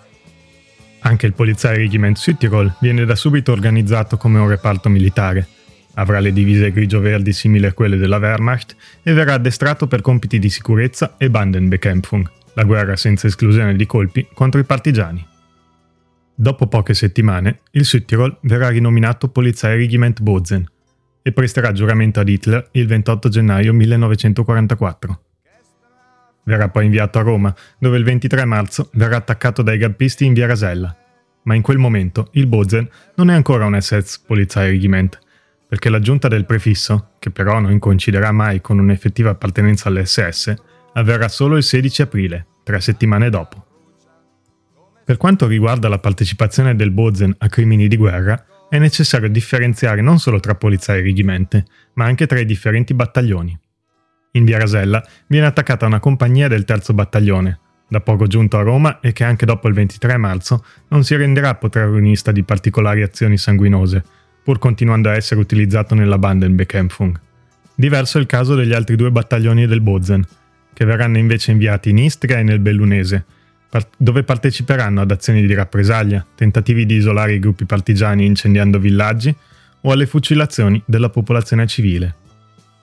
Anche 1.06 1.26
il 1.26 1.34
Polizeiregiment 1.34 2.16
Südtirol 2.16 2.76
viene 2.80 3.04
da 3.04 3.14
subito 3.14 3.52
organizzato 3.52 4.16
come 4.16 4.38
un 4.38 4.48
reparto 4.48 4.88
militare. 4.88 5.46
Avrà 5.94 6.18
le 6.18 6.32
divise 6.32 6.72
grigio-verdi 6.72 7.32
simili 7.32 7.66
a 7.66 7.74
quelle 7.74 7.98
della 7.98 8.16
Wehrmacht 8.16 8.74
e 9.02 9.12
verrà 9.12 9.34
addestrato 9.34 9.86
per 9.86 10.00
compiti 10.00 10.38
di 10.38 10.48
sicurezza 10.48 11.16
e 11.18 11.28
Bandenbekämpfung, 11.28 12.28
la 12.54 12.64
guerra 12.64 12.96
senza 12.96 13.26
esclusione 13.26 13.76
di 13.76 13.84
colpi 13.84 14.26
contro 14.32 14.60
i 14.60 14.64
partigiani. 14.64 15.24
Dopo 16.34 16.66
poche 16.68 16.94
settimane, 16.94 17.60
il 17.72 17.84
Südtirol 17.84 18.38
verrà 18.40 18.68
rinominato 18.68 19.28
Polizeiregiment 19.28 20.22
Bozen 20.22 20.66
e 21.22 21.32
presterà 21.32 21.72
giuramento 21.72 22.18
ad 22.18 22.28
Hitler 22.28 22.68
il 22.72 22.86
28 22.86 23.28
gennaio 23.28 23.74
1944. 23.74 25.23
Verrà 26.44 26.68
poi 26.68 26.84
inviato 26.84 27.18
a 27.18 27.22
Roma, 27.22 27.54
dove 27.78 27.96
il 27.96 28.04
23 28.04 28.44
marzo 28.44 28.90
verrà 28.92 29.16
attaccato 29.16 29.62
dai 29.62 29.78
gappisti 29.78 30.24
in 30.24 30.34
via 30.34 30.46
Rasella. 30.46 30.96
Ma 31.44 31.54
in 31.54 31.62
quel 31.62 31.78
momento 31.78 32.28
il 32.32 32.46
Bozen 32.46 32.88
non 33.16 33.30
è 33.30 33.34
ancora 33.34 33.66
un 33.66 33.78
SS 33.80 34.20
Polizeiregiment, 34.20 35.18
perché 35.68 35.88
l'aggiunta 35.88 36.28
del 36.28 36.46
prefisso, 36.46 37.10
che 37.18 37.30
però 37.30 37.58
non 37.60 37.78
coinciderà 37.78 38.30
mai 38.32 38.60
con 38.60 38.78
un'effettiva 38.78 39.30
appartenenza 39.30 39.88
all'SS, 39.88 40.54
avverrà 40.94 41.28
solo 41.28 41.56
il 41.56 41.62
16 41.62 42.02
aprile, 42.02 42.46
tre 42.62 42.80
settimane 42.80 43.30
dopo. 43.30 43.64
Per 45.04 45.16
quanto 45.16 45.46
riguarda 45.46 45.88
la 45.88 45.98
partecipazione 45.98 46.76
del 46.76 46.90
Bozen 46.90 47.34
a 47.38 47.48
crimini 47.48 47.88
di 47.88 47.96
guerra, 47.96 48.42
è 48.70 48.78
necessario 48.78 49.28
differenziare 49.28 50.00
non 50.00 50.18
solo 50.18 50.40
tra 50.40 50.54
polizia 50.54 50.94
e 50.94 51.02
regimente, 51.02 51.64
ma 51.94 52.06
anche 52.06 52.26
tra 52.26 52.40
i 52.40 52.46
differenti 52.46 52.94
battaglioni. 52.94 53.58
In 54.36 54.44
via 54.44 54.58
Rasella 54.58 55.04
viene 55.28 55.46
attaccata 55.46 55.86
una 55.86 56.00
compagnia 56.00 56.48
del 56.48 56.64
terzo 56.64 56.92
battaglione, 56.92 57.58
da 57.86 58.00
poco 58.00 58.26
giunto 58.26 58.58
a 58.58 58.62
Roma 58.62 58.98
e 58.98 59.12
che 59.12 59.22
anche 59.22 59.46
dopo 59.46 59.68
il 59.68 59.74
23 59.74 60.16
marzo 60.16 60.64
non 60.88 61.04
si 61.04 61.14
renderà 61.14 61.54
protagonista 61.54 62.32
di 62.32 62.42
particolari 62.42 63.02
azioni 63.02 63.38
sanguinose, 63.38 64.02
pur 64.42 64.58
continuando 64.58 65.08
a 65.08 65.14
essere 65.14 65.38
utilizzato 65.38 65.94
nella 65.94 66.18
Bandenbekämpfung. 66.18 67.20
Diverso 67.76 68.18
è 68.18 68.20
il 68.20 68.26
caso 68.26 68.56
degli 68.56 68.72
altri 68.72 68.96
due 68.96 69.12
battaglioni 69.12 69.68
del 69.68 69.80
Bozen, 69.80 70.26
che 70.72 70.84
verranno 70.84 71.18
invece 71.18 71.52
inviati 71.52 71.90
in 71.90 71.98
Istria 71.98 72.38
e 72.38 72.42
nel 72.42 72.58
Bellunese, 72.58 73.24
dove 73.96 74.24
parteciperanno 74.24 75.00
ad 75.00 75.12
azioni 75.12 75.46
di 75.46 75.54
rappresaglia, 75.54 76.26
tentativi 76.34 76.86
di 76.86 76.96
isolare 76.96 77.34
i 77.34 77.38
gruppi 77.38 77.66
partigiani 77.66 78.26
incendiando 78.26 78.80
villaggi 78.80 79.32
o 79.82 79.92
alle 79.92 80.06
fucilazioni 80.06 80.82
della 80.84 81.08
popolazione 81.08 81.68
civile. 81.68 82.16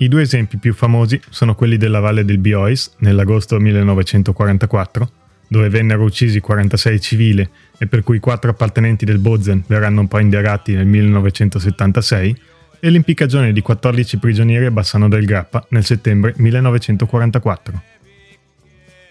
I 0.01 0.07
due 0.07 0.23
esempi 0.23 0.57
più 0.57 0.73
famosi 0.73 1.21
sono 1.29 1.53
quelli 1.53 1.77
della 1.77 1.99
Valle 1.99 2.25
del 2.25 2.39
Biois 2.39 2.95
nell'agosto 3.01 3.59
1944, 3.59 5.11
dove 5.47 5.69
vennero 5.69 6.01
uccisi 6.01 6.39
46 6.39 6.99
civili 6.99 7.47
e 7.77 7.85
per 7.85 8.01
cui 8.01 8.17
quattro 8.17 8.49
appartenenti 8.49 9.05
del 9.05 9.19
Bozen 9.19 9.63
verranno 9.67 10.07
poi 10.07 10.23
indagati 10.23 10.73
nel 10.73 10.87
1976, 10.87 12.41
e 12.79 12.89
l'impiccagione 12.89 13.53
di 13.53 13.61
14 13.61 14.17
prigionieri 14.17 14.65
a 14.65 14.71
Bassano 14.71 15.07
del 15.07 15.23
Grappa 15.23 15.63
nel 15.69 15.85
settembre 15.85 16.33
1944. 16.35 17.81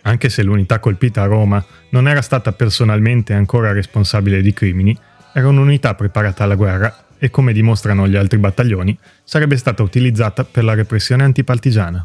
Anche 0.02 0.28
se 0.28 0.42
l'unità 0.42 0.80
colpita 0.80 1.22
a 1.22 1.26
Roma 1.26 1.64
non 1.90 2.08
era 2.08 2.20
stata 2.20 2.50
personalmente 2.50 3.32
ancora 3.32 3.70
responsabile 3.70 4.42
di 4.42 4.52
crimini, 4.52 4.98
era 5.34 5.46
un'unità 5.46 5.94
preparata 5.94 6.42
alla 6.42 6.56
guerra 6.56 7.04
e, 7.20 7.30
come 7.30 7.52
dimostrano 7.52 8.08
gli 8.08 8.16
altri 8.16 8.38
battaglioni, 8.38 8.98
sarebbe 9.22 9.56
stata 9.56 9.84
utilizzata 9.84 10.42
per 10.42 10.64
la 10.64 10.74
repressione 10.74 11.22
antipartigiana. 11.22 12.04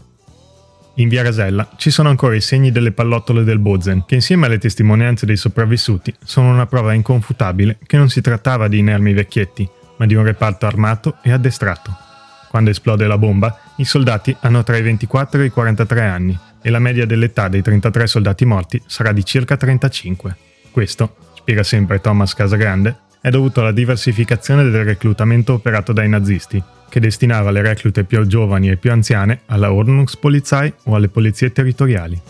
In 0.97 1.09
via 1.09 1.23
Rasella 1.23 1.71
ci 1.77 1.89
sono 1.89 2.09
ancora 2.09 2.35
i 2.35 2.41
segni 2.41 2.71
delle 2.71 2.91
pallottole 2.91 3.43
del 3.43 3.59
Bozen, 3.59 4.05
che 4.05 4.15
insieme 4.15 4.45
alle 4.45 4.59
testimonianze 4.59 5.25
dei 5.25 5.35
sopravvissuti 5.35 6.13
sono 6.23 6.51
una 6.51 6.67
prova 6.67 6.93
inconfutabile 6.93 7.79
che 7.85 7.97
non 7.97 8.09
si 8.09 8.21
trattava 8.21 8.67
di 8.67 8.77
inermi 8.77 9.13
vecchietti, 9.13 9.67
ma 9.97 10.05
di 10.05 10.15
un 10.15 10.23
reparto 10.23 10.65
armato 10.65 11.17
e 11.21 11.31
addestrato. 11.31 11.95
Quando 12.49 12.69
esplode 12.69 13.07
la 13.07 13.17
bomba, 13.17 13.59
i 13.77 13.85
soldati 13.85 14.35
hanno 14.41 14.63
tra 14.63 14.77
i 14.77 14.81
24 14.81 15.41
e 15.41 15.45
i 15.45 15.49
43 15.49 16.01
anni 16.01 16.39
e 16.61 16.69
la 16.69 16.79
media 16.79 17.05
dell'età 17.05 17.49
dei 17.49 17.61
33 17.61 18.07
soldati 18.07 18.45
morti 18.45 18.81
sarà 18.85 19.11
di 19.11 19.25
circa 19.25 19.57
35. 19.57 20.37
Questo, 20.71 21.17
spiega 21.35 21.63
sempre 21.63 21.99
Thomas 21.99 22.33
Casagrande, 22.33 22.99
è 23.25 23.31
dovuto 23.31 23.61
alla 23.61 23.71
diversificazione 23.71 24.69
del 24.69 24.83
reclutamento 24.83 25.53
operato 25.53 25.91
dai 25.93 26.07
nazisti, 26.07 26.61
che 26.87 26.99
destinava 26.99 27.49
le 27.49 27.63
reclute 27.63 28.03
più 28.03 28.23
giovani 28.27 28.69
e 28.69 28.77
più 28.77 28.91
anziane 28.91 29.39
alla 29.47 29.73
Ordnungspolizei 29.73 30.71
o 30.83 30.93
alle 30.93 31.07
polizie 31.07 31.51
territoriali. 31.51 32.21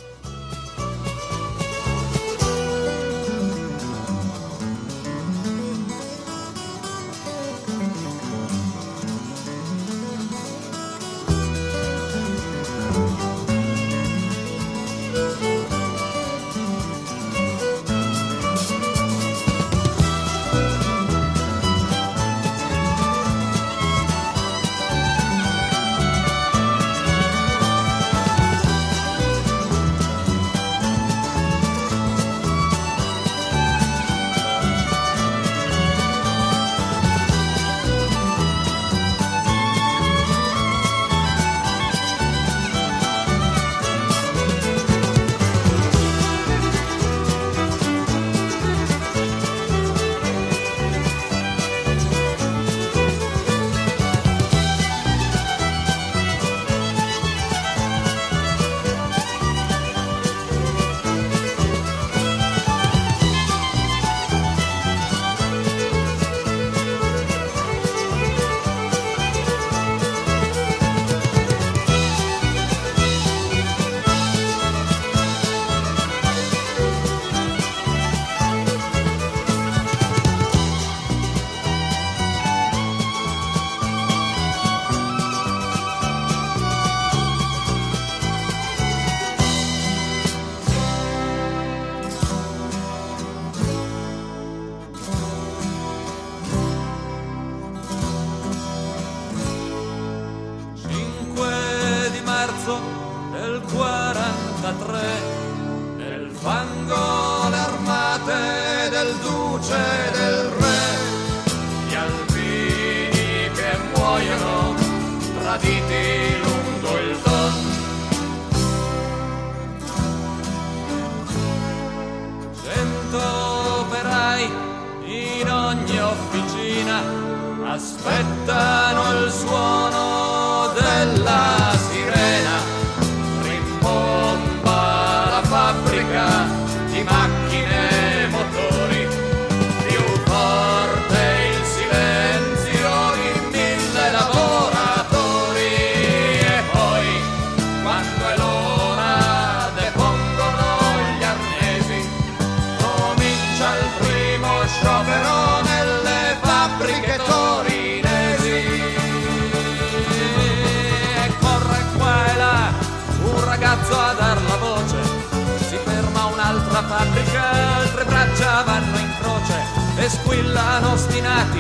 E 170.06 170.10
squillano 170.10 170.92
ostinati 170.92 171.60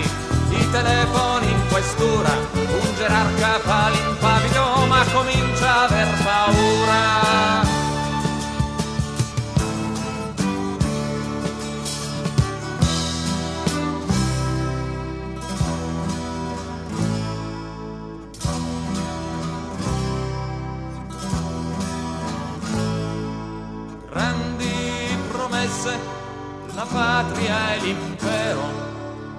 i 0.50 0.72
telefoni 0.72 1.50
in 1.50 1.68
questura, 1.68 2.30
un 2.54 2.96
gerarca 2.96 3.60
palimpavido 3.64 4.86
ma 4.86 5.04
comincia 5.12 5.76
a 5.76 5.84
aver 5.86 6.08
paura. 6.24 7.14
la 26.76 26.86
patria 26.92 27.76
e 27.76 27.96
l'impero, 28.26 28.64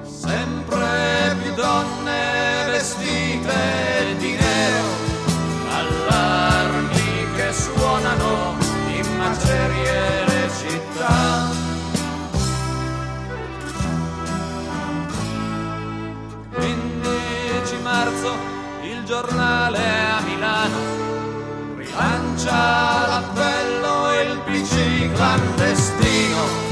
sempre 0.04 1.36
più 1.42 1.52
donne 1.54 2.66
vestite 2.70 4.16
di 4.18 4.32
nero, 4.32 4.88
allarmi 5.70 7.26
che 7.34 7.52
suonano 7.52 8.56
in 8.88 9.16
macerie 9.16 10.24
le 10.26 10.50
città. 10.58 11.64
Marzo 17.82 18.34
il 18.82 19.04
giornale 19.04 19.78
a 19.78 20.20
Milano 20.22 20.78
rilancia 21.76 23.06
l'appello 23.06 24.12
il 24.22 24.40
PC 24.44 25.12
clandestino 25.12 26.65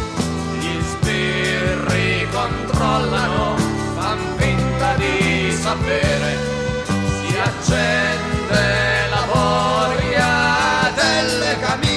voglia 11.25 11.77
delle 11.79 11.94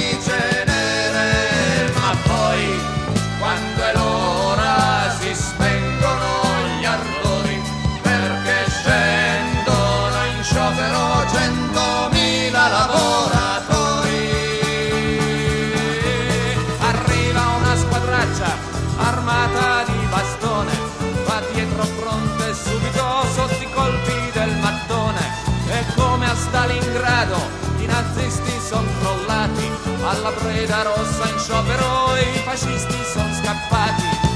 alla 30.27 30.35
preda 30.35 30.81
rossa 30.83 31.29
in 31.29 31.39
sciopero 31.39 32.15
i 32.17 32.39
fascisti 32.39 32.95
sono 33.13 33.33
scappati. 33.33 34.26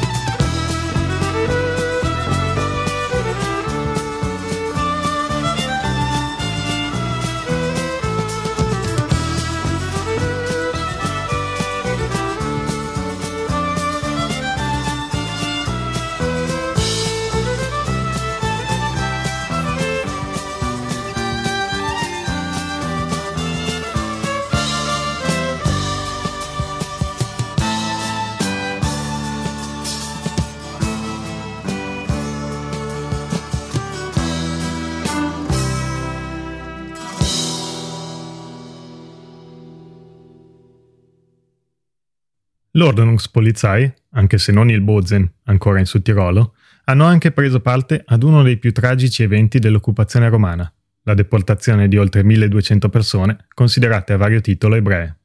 L'Ordnungspolizei, 42.82 43.94
anche 44.14 44.40
se 44.40 44.52
non 44.52 44.72
il 44.72 44.82
Bozen, 44.82 45.32
ancora 45.44 45.78
in 45.78 45.86
Sudtirolo, 45.86 46.56
hanno 46.86 47.06
anche 47.06 47.32
preso 47.32 47.60
parte 47.60 48.02
ad 48.04 48.24
uno 48.24 48.42
dei 48.42 48.58
più 48.58 48.72
tragici 48.72 49.22
eventi 49.22 49.60
dell'occupazione 49.60 50.28
romana, 50.30 50.74
la 51.04 51.14
deportazione 51.14 51.88
di 51.88 51.98
oltre 51.98 52.24
1200 52.24 52.90
persone 52.90 53.46
considerate 53.54 54.14
a 54.14 54.18
vario 54.18 54.42
titolo 54.42 54.74
ebree. 54.74 55.16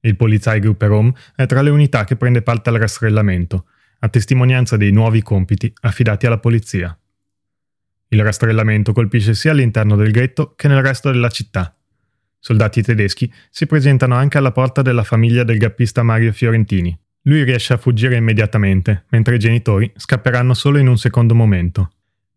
Il 0.00 0.16
Polizeigruppe 0.16 0.86
Rom 0.88 1.12
è 1.36 1.46
tra 1.46 1.62
le 1.62 1.70
unità 1.70 2.02
che 2.02 2.16
prende 2.16 2.42
parte 2.42 2.70
al 2.70 2.78
rastrellamento, 2.78 3.66
a 4.00 4.08
testimonianza 4.08 4.76
dei 4.76 4.90
nuovi 4.90 5.22
compiti 5.22 5.72
affidati 5.82 6.26
alla 6.26 6.38
polizia. 6.38 6.98
Il 8.08 8.20
rastrellamento 8.20 8.92
colpisce 8.92 9.34
sia 9.34 9.52
all'interno 9.52 9.94
del 9.94 10.10
ghetto 10.10 10.54
che 10.56 10.66
nel 10.66 10.82
resto 10.82 11.12
della 11.12 11.28
città, 11.28 11.72
Soldati 12.40 12.82
tedeschi 12.82 13.30
si 13.50 13.66
presentano 13.66 14.14
anche 14.14 14.38
alla 14.38 14.50
porta 14.50 14.80
della 14.80 15.04
famiglia 15.04 15.44
del 15.44 15.58
gappista 15.58 16.02
Mario 16.02 16.32
Fiorentini. 16.32 16.98
Lui 17.24 17.44
riesce 17.44 17.74
a 17.74 17.76
fuggire 17.76 18.16
immediatamente, 18.16 19.04
mentre 19.10 19.34
i 19.34 19.38
genitori 19.38 19.92
scapperanno 19.94 20.54
solo 20.54 20.78
in 20.78 20.88
un 20.88 20.96
secondo 20.96 21.34
momento. 21.34 21.90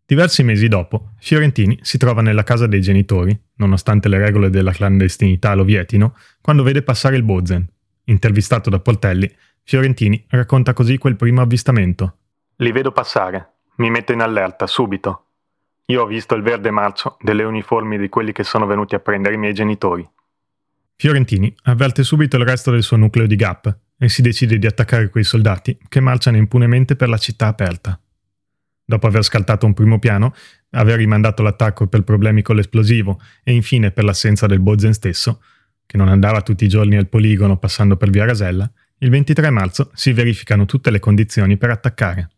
Diversi 0.06 0.42
mesi 0.42 0.68
dopo, 0.68 1.12
Fiorentini 1.18 1.78
si 1.80 1.96
trova 1.96 2.20
nella 2.20 2.42
casa 2.42 2.66
dei 2.66 2.82
genitori, 2.82 3.36
nonostante 3.56 4.10
le 4.10 4.18
regole 4.18 4.50
della 4.50 4.72
clandestinità 4.72 5.54
lo 5.54 5.64
vietino, 5.64 6.14
quando 6.42 6.62
vede 6.62 6.82
passare 6.82 7.16
il 7.16 7.22
Bozen. 7.22 7.66
Intervistato 8.04 8.68
da 8.68 8.80
Poltelli, 8.80 9.34
Fiorentini 9.62 10.22
racconta 10.28 10.74
così 10.74 10.98
quel 10.98 11.16
primo 11.16 11.40
avvistamento. 11.40 12.18
Li 12.56 12.70
vedo 12.70 12.92
passare. 12.92 13.52
Mi 13.76 13.88
metto 13.88 14.12
in 14.12 14.20
allerta, 14.20 14.66
subito. 14.66 15.23
Io 15.86 16.02
ho 16.02 16.06
visto 16.06 16.34
il 16.34 16.42
verde 16.42 16.70
marcio 16.70 17.18
delle 17.20 17.44
uniformi 17.44 17.98
di 17.98 18.08
quelli 18.08 18.32
che 18.32 18.42
sono 18.42 18.64
venuti 18.64 18.94
a 18.94 19.00
prendere 19.00 19.34
i 19.34 19.38
miei 19.38 19.52
genitori. 19.52 20.08
Fiorentini 20.96 21.54
avverte 21.64 22.02
subito 22.02 22.36
il 22.36 22.44
resto 22.44 22.70
del 22.70 22.82
suo 22.82 22.96
nucleo 22.96 23.26
di 23.26 23.36
GAP 23.36 23.76
e 23.98 24.08
si 24.08 24.22
decide 24.22 24.58
di 24.58 24.66
attaccare 24.66 25.10
quei 25.10 25.24
soldati 25.24 25.76
che 25.88 26.00
marciano 26.00 26.38
impunemente 26.38 26.96
per 26.96 27.08
la 27.08 27.18
città 27.18 27.48
aperta. 27.48 27.98
Dopo 28.86 29.06
aver 29.06 29.24
scaltato 29.24 29.66
un 29.66 29.74
primo 29.74 29.98
piano, 29.98 30.34
aver 30.70 30.96
rimandato 30.98 31.42
l'attacco 31.42 31.86
per 31.86 32.02
problemi 32.02 32.40
con 32.42 32.56
l'esplosivo 32.56 33.20
e 33.42 33.52
infine 33.52 33.90
per 33.90 34.04
l'assenza 34.04 34.46
del 34.46 34.60
Bozen 34.60 34.94
stesso, 34.94 35.42
che 35.84 35.98
non 35.98 36.08
andava 36.08 36.40
tutti 36.40 36.64
i 36.64 36.68
giorni 36.68 36.96
al 36.96 37.08
poligono 37.08 37.58
passando 37.58 37.96
per 37.96 38.08
via 38.08 38.24
Rasella, 38.24 38.70
il 38.98 39.10
23 39.10 39.50
marzo 39.50 39.90
si 39.92 40.12
verificano 40.12 40.64
tutte 40.64 40.90
le 40.90 40.98
condizioni 40.98 41.58
per 41.58 41.70
attaccare. 41.70 42.30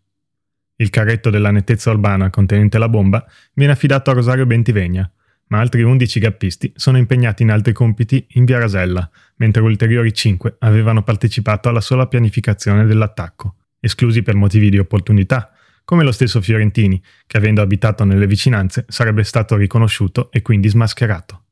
Il 0.76 0.90
carretto 0.90 1.30
della 1.30 1.50
nettezza 1.50 1.90
urbana 1.90 2.28
contenente 2.28 2.76
la 2.76 2.88
bomba 2.88 3.24
viene 3.54 3.72
affidato 3.72 4.10
a 4.10 4.14
Rosario 4.14 4.44
Bentivegna, 4.44 5.10
ma 5.48 5.60
altri 5.60 5.82
11 5.82 6.18
gappisti 6.18 6.72
sono 6.76 6.98
impegnati 6.98 7.42
in 7.42 7.50
altri 7.50 7.72
compiti 7.72 8.26
in 8.30 8.44
via 8.44 8.58
Rasella, 8.58 9.08
mentre 9.36 9.62
ulteriori 9.62 10.12
5 10.12 10.56
avevano 10.58 11.02
partecipato 11.02 11.68
alla 11.68 11.80
sola 11.80 12.06
pianificazione 12.06 12.84
dell'attacco, 12.84 13.54
esclusi 13.80 14.22
per 14.22 14.34
motivi 14.34 14.68
di 14.68 14.78
opportunità, 14.78 15.50
come 15.84 16.02
lo 16.02 16.12
stesso 16.12 16.42
Fiorentini, 16.42 17.00
che 17.26 17.36
avendo 17.36 17.62
abitato 17.62 18.04
nelle 18.04 18.26
vicinanze 18.26 18.84
sarebbe 18.88 19.22
stato 19.22 19.56
riconosciuto 19.56 20.30
e 20.32 20.42
quindi 20.42 20.68
smascherato. 20.68 21.44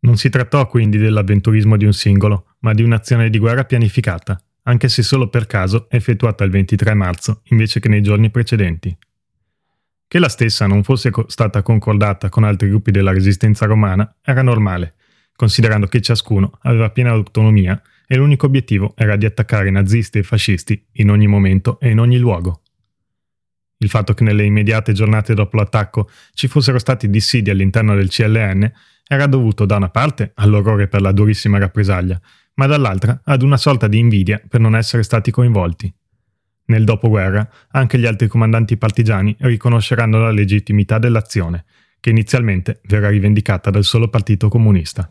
Non 0.00 0.16
si 0.16 0.30
trattò 0.30 0.66
quindi 0.68 0.98
dell'avventurismo 0.98 1.76
di 1.76 1.84
un 1.84 1.92
singolo, 1.92 2.54
ma 2.60 2.72
di 2.72 2.82
un'azione 2.82 3.28
di 3.28 3.38
guerra 3.38 3.64
pianificata, 3.64 4.40
anche 4.68 4.88
se 4.88 5.02
solo 5.02 5.28
per 5.28 5.46
caso 5.46 5.86
effettuata 5.90 6.44
il 6.44 6.50
23 6.50 6.94
marzo 6.94 7.40
invece 7.44 7.80
che 7.80 7.88
nei 7.88 8.02
giorni 8.02 8.30
precedenti. 8.30 8.96
Che 10.08 10.18
la 10.18 10.28
stessa 10.28 10.66
non 10.66 10.82
fosse 10.82 11.10
co- 11.10 11.26
stata 11.28 11.62
concordata 11.62 12.28
con 12.28 12.44
altri 12.44 12.68
gruppi 12.68 12.90
della 12.90 13.12
resistenza 13.12 13.66
romana 13.66 14.16
era 14.22 14.42
normale, 14.42 14.94
considerando 15.34 15.86
che 15.86 16.00
ciascuno 16.00 16.58
aveva 16.62 16.90
piena 16.90 17.10
autonomia 17.10 17.80
e 18.06 18.16
l'unico 18.16 18.46
obiettivo 18.46 18.94
era 18.96 19.16
di 19.16 19.26
attaccare 19.26 19.70
nazisti 19.70 20.18
e 20.18 20.22
fascisti 20.22 20.86
in 20.92 21.10
ogni 21.10 21.26
momento 21.26 21.80
e 21.80 21.90
in 21.90 21.98
ogni 21.98 22.18
luogo. 22.18 22.62
Il 23.78 23.88
fatto 23.88 24.14
che 24.14 24.24
nelle 24.24 24.44
immediate 24.44 24.92
giornate 24.92 25.34
dopo 25.34 25.56
l'attacco 25.56 26.08
ci 26.32 26.48
fossero 26.48 26.78
stati 26.78 27.10
dissidi 27.10 27.50
all'interno 27.50 27.94
del 27.94 28.08
CLN 28.08 28.72
era 29.06 29.26
dovuto 29.26 29.66
da 29.66 29.76
una 29.76 29.90
parte 29.90 30.32
all'orrore 30.34 30.88
per 30.88 31.02
la 31.02 31.12
durissima 31.12 31.58
rappresaglia 31.58 32.20
ma 32.56 32.66
dall'altra 32.66 33.20
ad 33.24 33.42
una 33.42 33.56
sorta 33.56 33.86
di 33.86 33.98
invidia 33.98 34.40
per 34.46 34.60
non 34.60 34.76
essere 34.76 35.02
stati 35.02 35.30
coinvolti. 35.30 35.92
Nel 36.66 36.84
dopoguerra 36.84 37.48
anche 37.70 37.98
gli 37.98 38.06
altri 38.06 38.26
comandanti 38.26 38.76
partigiani 38.76 39.36
riconosceranno 39.38 40.18
la 40.18 40.30
legittimità 40.30 40.98
dell'azione, 40.98 41.64
che 42.00 42.10
inizialmente 42.10 42.80
verrà 42.84 43.08
rivendicata 43.08 43.70
dal 43.70 43.84
solo 43.84 44.08
Partito 44.08 44.48
Comunista. 44.48 45.10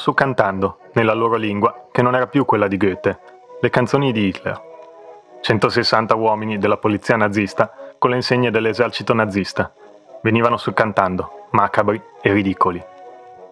Su 0.00 0.14
cantando, 0.14 0.78
nella 0.94 1.12
loro 1.12 1.36
lingua, 1.36 1.88
che 1.92 2.02
non 2.02 2.14
era 2.16 2.26
più 2.26 2.44
quella 2.44 2.66
di 2.66 2.76
Goethe, 2.78 3.18
le 3.60 3.70
canzoni 3.70 4.10
di 4.10 4.26
Hitler. 4.26 4.60
160 5.42 6.14
uomini 6.14 6.58
della 6.58 6.78
polizia 6.78 7.16
nazista 7.16 7.70
con 7.98 8.10
le 8.10 8.16
insegne 8.16 8.50
dell'esercito 8.50 9.12
nazista. 9.12 9.72
Venivano 10.22 10.56
su 10.56 10.72
cantando, 10.72 11.46
macabri 11.50 12.00
e 12.22 12.32
ridicoli. 12.32 12.82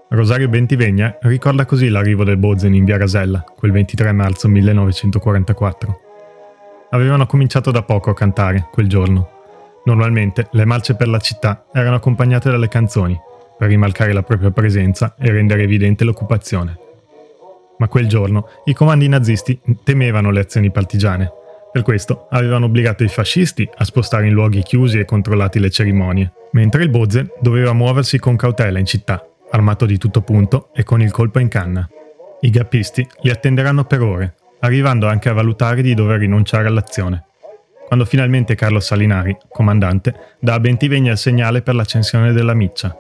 Rosario 0.09 0.49
Bentivegna 0.49 1.19
ricorda 1.21 1.67
così 1.67 1.91
l'arrivo 1.91 2.25
del 2.25 2.39
Bozen 2.39 2.75
in 2.75 2.85
via 2.85 2.97
Rasella, 2.97 3.45
quel 3.55 3.73
23 3.73 4.11
marzo 4.13 4.49
1944. 4.49 6.01
Avevano 6.91 7.27
cominciato 7.27 7.71
da 7.71 7.83
poco 7.83 8.09
a 8.09 8.15
cantare, 8.15 8.69
quel 8.73 8.89
giorno. 8.89 9.29
Normalmente 9.85 10.49
le 10.53 10.65
marce 10.65 10.97
per 10.97 11.09
la 11.09 11.19
città 11.19 11.67
erano 11.73 11.97
accompagnate 11.97 12.51
dalle 12.51 12.69
canzoni, 12.69 13.19
per 13.59 13.69
rimarcare 13.69 14.13
la 14.13 14.23
propria 14.23 14.53
presenza 14.53 15.17
e 15.19 15.31
rendere 15.31 15.63
evidente 15.63 16.05
l'occupazione. 16.05 16.79
Ma 17.79 17.89
quel 17.89 18.07
giorno 18.07 18.49
i 18.65 18.73
comandi 18.73 19.09
nazisti 19.09 19.61
temevano 19.85 20.31
le 20.31 20.41
azioni 20.41 20.71
partigiane. 20.71 21.33
Per 21.71 21.83
questo 21.83 22.29
avevano 22.31 22.67
obbligato 22.67 23.05
i 23.05 23.09
fascisti 23.09 23.69
a 23.77 23.85
spostare 23.85 24.27
in 24.27 24.33
luoghi 24.33 24.63
chiusi 24.63 24.99
e 24.99 25.05
controllati 25.05 25.59
le 25.59 25.71
cerimonie, 25.71 26.33
mentre 26.53 26.83
il 26.83 26.89
Bozen 26.89 27.31
doveva 27.41 27.73
muoversi 27.73 28.19
con 28.19 28.37
cautela 28.37 28.79
in 28.79 28.87
città, 28.87 29.25
armato 29.51 29.87
di 29.87 29.99
tutto 29.99 30.23
punto 30.23 30.71
e 30.73 30.83
con 30.83 31.03
il 31.03 31.11
colpo 31.11 31.41
in 31.41 31.49
canna. 31.49 31.89
I 32.41 32.51
gappisti 32.51 33.07
li 33.23 33.31
attenderanno 33.31 33.85
per 33.85 34.03
ore, 34.03 34.35
arrivando 34.61 35.09
anche 35.09 35.29
a 35.29 35.35
valutare 35.35 35.83
di 35.83 35.95
dover 35.95 36.21
rinunciare 36.21 36.69
all'azione. 36.69 37.25
Quando 37.87 38.05
finalmente 38.05 38.55
Carlo 38.55 38.81
Salinari, 38.81 39.37
comandante, 39.49 40.15
dà 40.41 40.55
a 40.55 40.61
Bentivegna 40.61 41.13
il 41.13 41.19
segnale 41.19 41.63
per 41.63 41.75
l'accensione 41.75 42.33
della 42.33 42.55
miccia. 42.55 42.97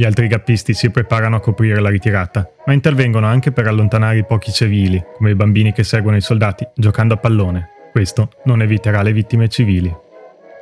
Gli 0.00 0.04
altri 0.06 0.28
gappisti 0.28 0.72
si 0.72 0.88
preparano 0.88 1.36
a 1.36 1.40
coprire 1.40 1.78
la 1.78 1.90
ritirata, 1.90 2.50
ma 2.64 2.72
intervengono 2.72 3.26
anche 3.26 3.52
per 3.52 3.66
allontanare 3.66 4.16
i 4.16 4.24
pochi 4.24 4.50
civili, 4.50 4.98
come 5.18 5.32
i 5.32 5.34
bambini 5.34 5.74
che 5.74 5.84
seguono 5.84 6.16
i 6.16 6.22
soldati 6.22 6.66
giocando 6.74 7.12
a 7.12 7.16
pallone. 7.18 7.68
Questo 7.92 8.30
non 8.46 8.62
eviterà 8.62 9.02
le 9.02 9.12
vittime 9.12 9.48
civili. 9.48 9.94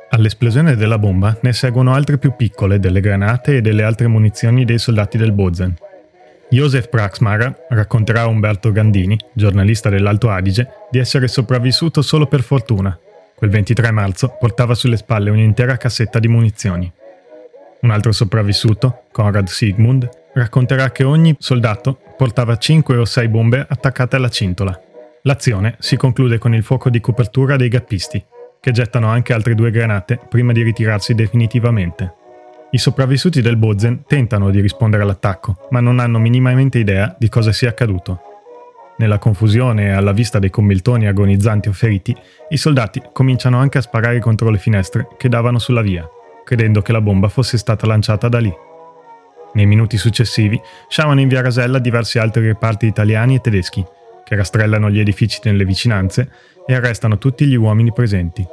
All'esplosione 0.09 0.75
della 0.75 0.97
bomba 0.97 1.37
ne 1.41 1.53
seguono 1.53 1.93
altre 1.93 2.17
più 2.17 2.35
piccole 2.35 2.79
delle 2.79 2.99
granate 2.99 3.55
e 3.55 3.61
delle 3.61 3.83
altre 3.83 4.07
munizioni 4.07 4.65
dei 4.65 4.77
soldati 4.77 5.17
del 5.17 5.31
Bozen. 5.31 5.73
Josef 6.49 6.89
Praxmar 6.89 7.67
racconterà 7.69 8.23
a 8.23 8.27
Umberto 8.27 8.73
Gandini, 8.73 9.17
giornalista 9.31 9.87
dell'Alto 9.87 10.29
Adige, 10.29 10.67
di 10.91 10.99
essere 10.99 11.29
sopravvissuto 11.29 12.01
solo 12.01 12.27
per 12.27 12.41
fortuna. 12.41 12.99
Quel 13.35 13.51
23 13.51 13.91
marzo 13.91 14.35
portava 14.37 14.73
sulle 14.73 14.97
spalle 14.97 15.29
un'intera 15.29 15.77
cassetta 15.77 16.19
di 16.19 16.27
munizioni. 16.27 16.91
Un 17.81 17.91
altro 17.91 18.11
sopravvissuto, 18.11 19.03
Konrad 19.11 19.47
Sigmund, 19.47 20.09
racconterà 20.33 20.91
che 20.91 21.05
ogni 21.05 21.35
soldato 21.39 21.97
portava 22.17 22.57
5 22.57 22.97
o 22.97 23.05
6 23.05 23.27
bombe 23.29 23.65
attaccate 23.67 24.17
alla 24.17 24.29
cintola. 24.29 24.77
L'azione 25.21 25.75
si 25.79 25.95
conclude 25.95 26.37
con 26.37 26.53
il 26.53 26.63
fuoco 26.63 26.89
di 26.89 26.99
copertura 26.99 27.55
dei 27.55 27.69
gappisti, 27.69 28.23
che 28.59 28.71
gettano 28.71 29.07
anche 29.07 29.31
altre 29.31 29.55
due 29.55 29.71
granate 29.71 30.19
prima 30.27 30.51
di 30.51 30.61
ritirarsi 30.61 31.15
definitivamente. 31.15 32.15
I 32.71 32.77
sopravvissuti 32.77 33.41
del 33.41 33.55
Bozen 33.55 34.03
tentano 34.05 34.49
di 34.49 34.59
rispondere 34.59 35.03
all'attacco, 35.03 35.67
ma 35.69 35.79
non 35.79 35.99
hanno 35.99 36.19
minimamente 36.19 36.79
idea 36.79 37.15
di 37.17 37.29
cosa 37.29 37.53
sia 37.53 37.69
accaduto. 37.69 38.21
Nella 38.97 39.19
confusione 39.19 39.85
e 39.85 39.91
alla 39.91 40.11
vista 40.11 40.37
dei 40.37 40.49
commiltoni 40.49 41.07
agonizzanti 41.07 41.69
o 41.69 41.71
feriti, 41.71 42.13
i 42.49 42.57
soldati 42.57 43.01
cominciano 43.13 43.57
anche 43.57 43.77
a 43.77 43.81
sparare 43.81 44.19
contro 44.19 44.49
le 44.49 44.57
finestre 44.57 45.07
che 45.17 45.29
davano 45.29 45.57
sulla 45.57 45.81
via, 45.81 46.05
credendo 46.49 46.81
che 46.81 46.91
la 46.91 46.99
bomba 46.99 47.27
fosse 47.27 47.59
stata 47.59 47.85
lanciata 47.85 48.27
da 48.27 48.39
lì. 48.39 48.51
Nei 49.53 49.67
minuti 49.67 49.97
successivi 49.97 50.59
sciamano 50.87 51.19
in 51.19 51.27
via 51.27 51.41
Rasella 51.41 51.77
diversi 51.77 52.17
altri 52.17 52.47
reparti 52.47 52.87
italiani 52.87 53.35
e 53.35 53.39
tedeschi, 53.39 53.85
che 54.23 54.35
rastrellano 54.35 54.89
gli 54.89 54.99
edifici 54.99 55.41
nelle 55.43 55.63
vicinanze 55.63 56.31
e 56.65 56.73
arrestano 56.73 57.19
tutti 57.19 57.45
gli 57.45 57.53
uomini 57.53 57.93
presenti. 57.93 58.43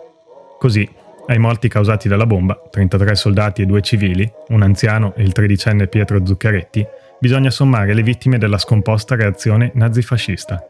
Così, 0.58 0.86
ai 1.28 1.38
morti 1.38 1.68
causati 1.68 2.06
dalla 2.06 2.26
bomba, 2.26 2.60
33 2.70 3.14
soldati 3.14 3.62
e 3.62 3.66
due 3.66 3.80
civili, 3.80 4.30
un 4.48 4.60
anziano 4.60 5.14
e 5.16 5.22
il 5.22 5.32
tredicenne 5.32 5.86
Pietro 5.86 6.20
Zuccaretti, 6.22 6.86
bisogna 7.18 7.48
sommare 7.48 7.94
le 7.94 8.02
vittime 8.02 8.36
della 8.36 8.58
scomposta 8.58 9.14
reazione 9.14 9.70
nazifascista. 9.72 10.62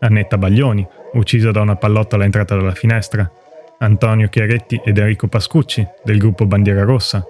Annetta 0.00 0.38
Baglioni, 0.38 0.84
uccisa 1.12 1.52
da 1.52 1.60
una 1.60 1.76
pallottola 1.76 2.24
entrata 2.24 2.56
dalla 2.56 2.74
finestra, 2.74 3.30
Antonio 3.84 4.28
Chiaretti 4.28 4.80
ed 4.82 4.96
Enrico 4.96 5.28
Pascucci, 5.28 5.86
del 6.02 6.18
gruppo 6.18 6.46
Bandiera 6.46 6.84
Rossa, 6.84 7.22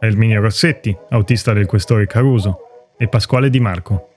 Erminio 0.00 0.40
Rossetti, 0.40 0.96
autista 1.10 1.52
del 1.52 1.66
questore 1.66 2.06
Caruso, 2.06 2.94
e 2.96 3.06
Pasquale 3.06 3.50
Di 3.50 3.60
Marco, 3.60 4.09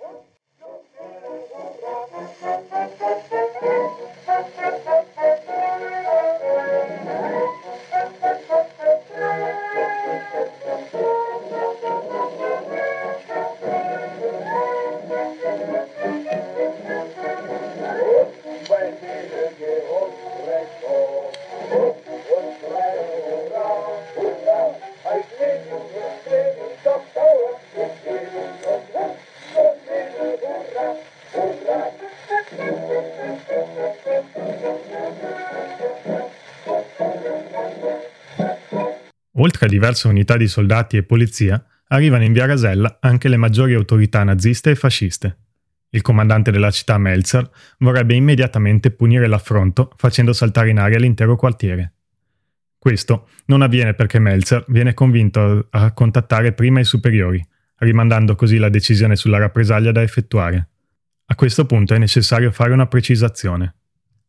Oltre 39.64 39.78
a 39.78 39.80
diverse 39.80 40.08
unità 40.10 40.36
di 40.36 40.50
soldati 40.50 40.98
e 40.98 41.04
polizia, 41.04 41.64
arrivano 41.88 42.26
in 42.26 42.34
via 42.34 42.46
Rasella 42.46 42.98
anche 43.00 43.30
le 43.30 43.38
maggiori 43.38 43.74
autorità 43.74 44.22
naziste 44.22 44.72
e 44.72 44.76
fasciste. 44.76 45.38
Il 45.92 46.02
comandante 46.02 46.52
della 46.52 46.70
città 46.70 46.98
Melzer 46.98 47.50
vorrebbe 47.78 48.14
immediatamente 48.14 48.92
punire 48.92 49.26
l'affronto 49.26 49.94
facendo 49.96 50.34
saltare 50.34 50.70
in 50.70 50.80
aria 50.80 51.00
l'intero 51.00 51.38
quartiere. 51.38 51.94
Questo 52.78 53.30
non 53.46 53.62
avviene 53.62 53.94
perché 53.94 54.20
Melzer 54.20 54.66
viene 54.68 54.94
convinto 54.94 55.68
a 55.70 55.94
contattare 55.94 56.52
prima 56.52 56.82
i 56.82 56.86
superiori, 56.86 57.42
rimandando 57.78 58.36
così 58.36 58.58
la 58.58 58.68
decisione 58.68 59.16
sulla 59.16 59.38
rappresaglia 59.38 59.94
da 59.94 60.02
effettuare. 60.02 60.70
A 61.28 61.36
questo 61.36 61.66
punto 61.66 61.94
è 61.94 61.98
necessario 61.98 62.52
fare 62.52 62.74
una 62.74 62.88
precisazione. 62.88 63.76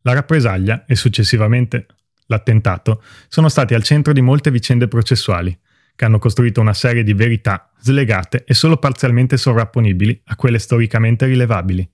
La 0.03 0.13
rappresaglia 0.13 0.85
e 0.85 0.95
successivamente 0.95 1.87
l'attentato, 2.27 3.01
sono 3.27 3.49
stati 3.49 3.73
al 3.73 3.83
centro 3.83 4.13
di 4.13 4.21
molte 4.21 4.51
vicende 4.51 4.87
processuali, 4.87 5.57
che 5.95 6.05
hanno 6.05 6.19
costruito 6.19 6.61
una 6.61 6.73
serie 6.73 7.03
di 7.03 7.13
verità 7.13 7.71
slegate 7.79 8.43
e 8.45 8.53
solo 8.53 8.77
parzialmente 8.77 9.37
sovrapponibili 9.37 10.21
a 10.25 10.35
quelle 10.35 10.59
storicamente 10.59 11.25
rilevabili. 11.25 11.89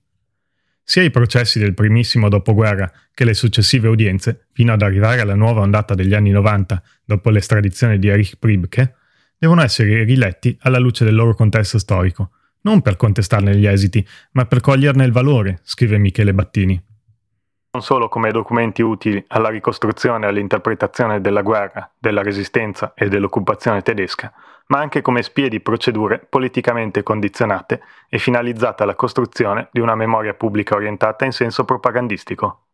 Sia 0.84 1.02
i 1.02 1.10
processi 1.10 1.60
del 1.60 1.74
primissimo 1.74 2.28
dopoguerra 2.28 2.90
che 3.14 3.24
le 3.24 3.34
successive 3.34 3.88
udienze, 3.88 4.48
fino 4.52 4.72
ad 4.72 4.82
arrivare 4.82 5.20
alla 5.20 5.36
nuova 5.36 5.60
ondata 5.60 5.94
degli 5.94 6.14
anni 6.14 6.30
90 6.30 6.82
dopo 7.04 7.30
l'estradizione 7.30 7.98
di 7.98 8.08
Erich 8.08 8.36
Pribke, 8.38 8.96
devono 9.38 9.62
essere 9.62 10.02
riletti 10.02 10.56
alla 10.62 10.78
luce 10.78 11.04
del 11.04 11.14
loro 11.14 11.34
contesto 11.34 11.78
storico, 11.78 12.32
non 12.62 12.82
per 12.82 12.96
contestarne 12.96 13.56
gli 13.56 13.66
esiti, 13.66 14.06
ma 14.32 14.46
per 14.46 14.60
coglierne 14.60 15.04
il 15.04 15.12
valore, 15.12 15.60
scrive 15.62 15.98
Michele 15.98 16.34
Battini 16.34 16.82
non 17.74 17.82
solo 17.82 18.08
come 18.08 18.30
documenti 18.32 18.82
utili 18.82 19.24
alla 19.28 19.48
ricostruzione 19.48 20.26
e 20.26 20.28
all'interpretazione 20.28 21.22
della 21.22 21.40
guerra, 21.40 21.90
della 21.98 22.20
resistenza 22.20 22.92
e 22.94 23.08
dell'occupazione 23.08 23.80
tedesca, 23.80 24.30
ma 24.66 24.78
anche 24.78 25.00
come 25.00 25.22
spie 25.22 25.48
di 25.48 25.60
procedure 25.60 26.24
politicamente 26.28 27.02
condizionate 27.02 27.80
e 28.10 28.18
finalizzate 28.18 28.82
alla 28.82 28.94
costruzione 28.94 29.68
di 29.72 29.80
una 29.80 29.94
memoria 29.94 30.34
pubblica 30.34 30.74
orientata 30.74 31.24
in 31.24 31.32
senso 31.32 31.64
propagandistico. 31.64 32.66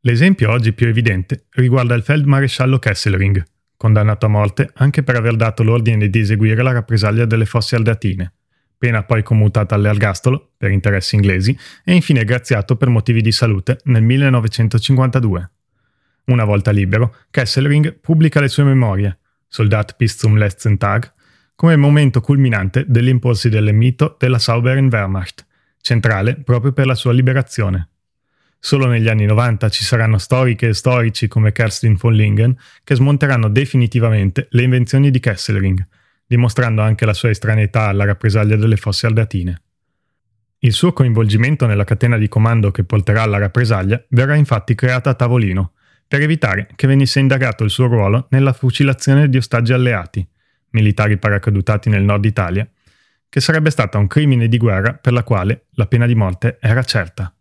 L'esempio 0.00 0.50
oggi 0.50 0.72
più 0.72 0.86
evidente 0.88 1.44
riguarda 1.50 1.94
il 1.94 2.02
feldmaresciallo 2.02 2.78
Kesselring, 2.78 3.44
condannato 3.76 4.24
a 4.24 4.30
morte 4.30 4.70
anche 4.76 5.02
per 5.02 5.16
aver 5.16 5.36
dato 5.36 5.62
l'ordine 5.62 6.08
di 6.08 6.18
eseguire 6.18 6.62
la 6.62 6.72
rappresaglia 6.72 7.26
delle 7.26 7.44
fosse 7.44 7.76
aldatine 7.76 8.32
pena 8.80 9.02
poi 9.02 9.22
commutata 9.22 9.74
all'ergastolo 9.74 10.52
per 10.56 10.70
interessi 10.70 11.14
inglesi 11.14 11.54
e 11.84 11.92
infine 11.94 12.24
graziato 12.24 12.76
per 12.76 12.88
motivi 12.88 13.20
di 13.20 13.30
salute 13.30 13.76
nel 13.84 14.02
1952. 14.02 15.50
Una 16.24 16.44
volta 16.44 16.70
libero, 16.70 17.14
Kesselring 17.30 17.98
pubblica 18.00 18.40
le 18.40 18.48
sue 18.48 18.64
memorie, 18.64 19.18
Soldat 19.46 19.96
bis 19.98 20.16
zum 20.16 20.38
letzten 20.38 20.78
Tag, 20.78 21.12
come 21.54 21.76
momento 21.76 22.22
culminante 22.22 22.86
dell'imporsi 22.88 23.50
del 23.50 23.74
mito 23.74 24.16
della 24.18 24.38
Sauberen 24.38 24.88
Wehrmacht, 24.90 25.46
centrale 25.82 26.36
proprio 26.36 26.72
per 26.72 26.86
la 26.86 26.94
sua 26.94 27.12
liberazione. 27.12 27.88
Solo 28.58 28.86
negli 28.86 29.08
anni 29.08 29.26
90 29.26 29.68
ci 29.68 29.84
saranno 29.84 30.16
storiche 30.16 30.68
e 30.68 30.74
storici 30.74 31.28
come 31.28 31.52
Kerstin 31.52 31.96
von 31.96 32.14
Lingen 32.14 32.56
che 32.82 32.94
smonteranno 32.94 33.50
definitivamente 33.50 34.46
le 34.52 34.62
invenzioni 34.62 35.10
di 35.10 35.20
Kesselring, 35.20 35.86
dimostrando 36.30 36.80
anche 36.80 37.04
la 37.04 37.12
sua 37.12 37.30
estraneità 37.30 37.88
alla 37.88 38.04
rappresaglia 38.04 38.54
delle 38.54 38.76
fosse 38.76 39.08
aldatine. 39.08 39.62
Il 40.60 40.72
suo 40.72 40.92
coinvolgimento 40.92 41.66
nella 41.66 41.82
catena 41.82 42.16
di 42.16 42.28
comando 42.28 42.70
che 42.70 42.84
porterà 42.84 43.22
alla 43.22 43.38
rappresaglia 43.38 44.00
verrà 44.10 44.36
infatti 44.36 44.76
creata 44.76 45.10
a 45.10 45.14
tavolino, 45.14 45.72
per 46.06 46.22
evitare 46.22 46.68
che 46.76 46.86
venisse 46.86 47.18
indagato 47.18 47.64
il 47.64 47.70
suo 47.70 47.88
ruolo 47.88 48.28
nella 48.30 48.52
fucilazione 48.52 49.28
di 49.28 49.38
ostaggi 49.38 49.72
alleati, 49.72 50.24
militari 50.70 51.18
paracadutati 51.18 51.88
nel 51.88 52.04
nord 52.04 52.24
Italia, 52.24 52.68
che 53.28 53.40
sarebbe 53.40 53.70
stata 53.70 53.98
un 53.98 54.06
crimine 54.06 54.46
di 54.46 54.56
guerra 54.56 54.92
per 54.94 55.12
la 55.12 55.24
quale 55.24 55.64
la 55.72 55.86
pena 55.86 56.06
di 56.06 56.14
morte 56.14 56.58
era 56.60 56.84
certa. 56.84 57.34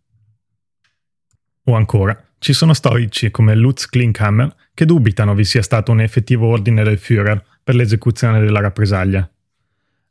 O 1.65 1.75
ancora, 1.75 2.19
ci 2.39 2.53
sono 2.53 2.73
storici 2.73 3.29
come 3.29 3.53
Lutz 3.53 3.85
Klinkhammer 3.85 4.55
che 4.73 4.85
dubitano 4.85 5.35
vi 5.35 5.43
sia 5.43 5.61
stato 5.61 5.91
un 5.91 6.01
effettivo 6.01 6.47
ordine 6.47 6.81
del 6.83 6.97
Führer 6.97 7.39
per 7.69 7.77
l'esecuzione 7.77 8.39
della 8.39 8.61
rappresaglia. 8.61 9.31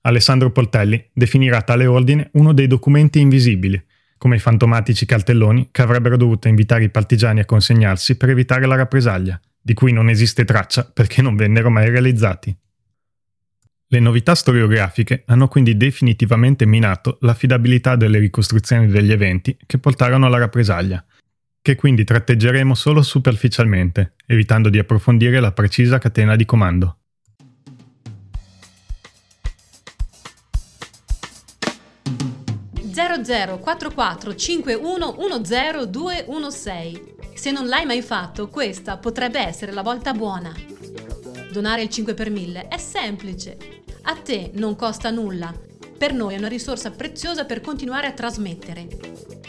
Alessandro 0.02 0.52
Poltelli 0.52 1.10
definirà 1.12 1.60
tale 1.62 1.86
ordine 1.86 2.30
uno 2.34 2.52
dei 2.52 2.68
documenti 2.68 3.18
invisibili, 3.18 3.84
come 4.16 4.36
i 4.36 4.38
fantomatici 4.38 5.04
cartelloni 5.04 5.70
che 5.72 5.82
avrebbero 5.82 6.16
dovuto 6.16 6.46
invitare 6.46 6.84
i 6.84 6.88
partigiani 6.88 7.40
a 7.40 7.44
consegnarsi 7.44 8.16
per 8.16 8.28
evitare 8.28 8.64
la 8.64 8.76
rappresaglia, 8.76 9.40
di 9.60 9.74
cui 9.74 9.90
non 9.90 10.08
esiste 10.08 10.44
traccia 10.44 10.84
perché 10.84 11.20
non 11.20 11.34
vennero 11.34 11.68
mai 11.68 11.90
realizzati. 11.90 12.56
Le 13.88 13.98
novità 13.98 14.36
storiografiche 14.36 15.24
hanno 15.26 15.48
quindi 15.48 15.76
definitivamente 15.76 16.64
minato 16.64 17.18
l'affidabilità 17.22 17.96
delle 17.96 18.20
ricostruzioni 18.20 18.86
degli 18.86 19.10
eventi 19.10 19.58
che 19.66 19.78
portarono 19.78 20.26
alla 20.26 20.38
rappresaglia, 20.38 21.04
che 21.60 21.74
quindi 21.74 22.04
tratteggeremo 22.04 22.76
solo 22.76 23.02
superficialmente, 23.02 24.14
evitando 24.26 24.68
di 24.68 24.78
approfondire 24.78 25.40
la 25.40 25.50
precisa 25.50 25.98
catena 25.98 26.36
di 26.36 26.44
comando. 26.44 26.97
Se 37.34 37.50
non 37.50 37.66
l'hai 37.66 37.86
mai 37.86 38.02
fatto, 38.02 38.48
questa 38.48 38.96
potrebbe 38.96 39.38
essere 39.38 39.72
la 39.72 39.82
volta 39.82 40.12
buona. 40.12 40.52
Donare 41.52 41.82
il 41.82 41.88
5 41.88 42.14
per 42.14 42.30
1000 42.30 42.68
è 42.68 42.78
semplice 42.78 43.78
a 44.10 44.14
te 44.16 44.52
non 44.54 44.74
costa 44.74 45.10
nulla. 45.10 45.52
Per 45.98 46.14
noi 46.14 46.34
è 46.34 46.38
una 46.38 46.48
risorsa 46.48 46.90
preziosa 46.90 47.44
per 47.44 47.60
continuare 47.60 48.06
a 48.06 48.12
trasmettere. 48.12 48.86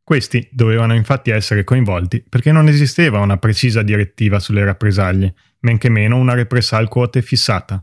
Questi 0.03 0.49
dovevano 0.51 0.93
infatti 0.95 1.31
essere 1.31 1.63
coinvolti 1.63 2.23
perché 2.27 2.51
non 2.51 2.67
esisteva 2.67 3.19
una 3.19 3.37
precisa 3.37 3.81
direttiva 3.83 4.39
sulle 4.39 4.65
rappresaglie, 4.65 5.33
men 5.59 5.77
che 5.77 5.89
meno 5.89 6.17
una 6.17 6.33
repressal 6.33 6.89
quote 6.89 7.21
fissata. 7.21 7.81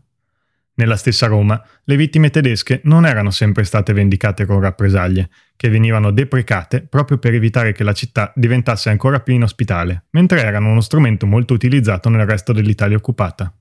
Nella 0.75 0.97
stessa 0.97 1.27
Roma, 1.27 1.62
le 1.85 1.97
vittime 1.97 2.31
tedesche 2.31 2.81
non 2.85 3.07
erano 3.07 3.31
sempre 3.31 3.64
state 3.64 3.93
vendicate 3.93 4.45
con 4.45 4.61
rappresaglie, 4.61 5.31
che 5.57 5.68
venivano 5.68 6.11
deprecate 6.11 6.83
proprio 6.83 7.18
per 7.18 7.35
evitare 7.35 7.73
che 7.73 7.85
la 7.85 7.93
città 7.93 8.33
diventasse 8.35 8.91
ancora 8.91 9.21
più 9.21 9.35
inospitale, 9.35 10.05
mentre 10.11 10.43
erano 10.43 10.71
uno 10.71 10.81
strumento 10.81 11.27
molto 11.27 11.55
utilizzato 11.55 12.09
nel 12.09 12.27
resto 12.27 12.53
dell'Italia 12.53 12.97
occupata. 12.97 13.53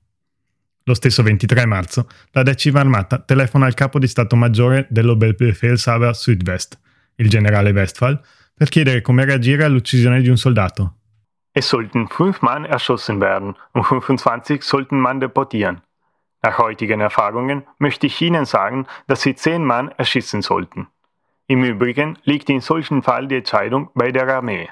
Lo 0.84 0.94
stesso 0.94 1.22
23 1.22 1.66
marzo, 1.66 2.08
la 2.32 2.42
decima 2.42 2.80
armata 2.80 3.18
telefona 3.18 3.66
al 3.66 3.74
capo 3.74 3.98
di 3.98 4.06
Stato 4.06 4.36
Maggiore 4.36 4.86
dell'Oberbefehlshaber 4.88 6.14
Südwest, 6.14 6.78
il 7.16 7.28
generale 7.28 7.70
Westphal, 7.70 8.18
per 8.60 8.68
chiedere 8.68 9.00
come 9.00 9.24
reagire 9.24 9.64
all'uccisione 9.64 10.20
di 10.20 10.28
un 10.28 10.36
soldato. 10.36 10.96
Es 11.50 11.66
sollten 11.66 12.08
fünf 12.08 12.42
Mann 12.42 12.66
erschossen 12.66 13.18
werden 13.18 13.56
und 13.72 13.86
25 13.86 14.62
sollten 14.62 15.00
man 15.00 15.18
deportieren. 15.18 15.80
Nach 16.42 16.58
heutigen 16.58 17.00
Erfahrungen 17.00 17.64
möchte 17.78 18.06
ich 18.06 18.20
Ihnen 18.20 18.44
sagen, 18.44 18.86
dass 19.06 19.22
Sie 19.22 19.34
zehn 19.34 19.64
Mann 19.64 19.90
erschießen 19.96 20.42
sollten. 20.42 20.88
Im 21.46 21.64
Übrigen 21.64 22.18
liegt 22.24 22.50
in 22.50 22.60
solchen 22.60 23.02
Fall 23.02 23.28
die 23.28 23.36
Entscheidung 23.36 23.88
bei 23.94 24.12
der 24.12 24.28
Armee. 24.28 24.68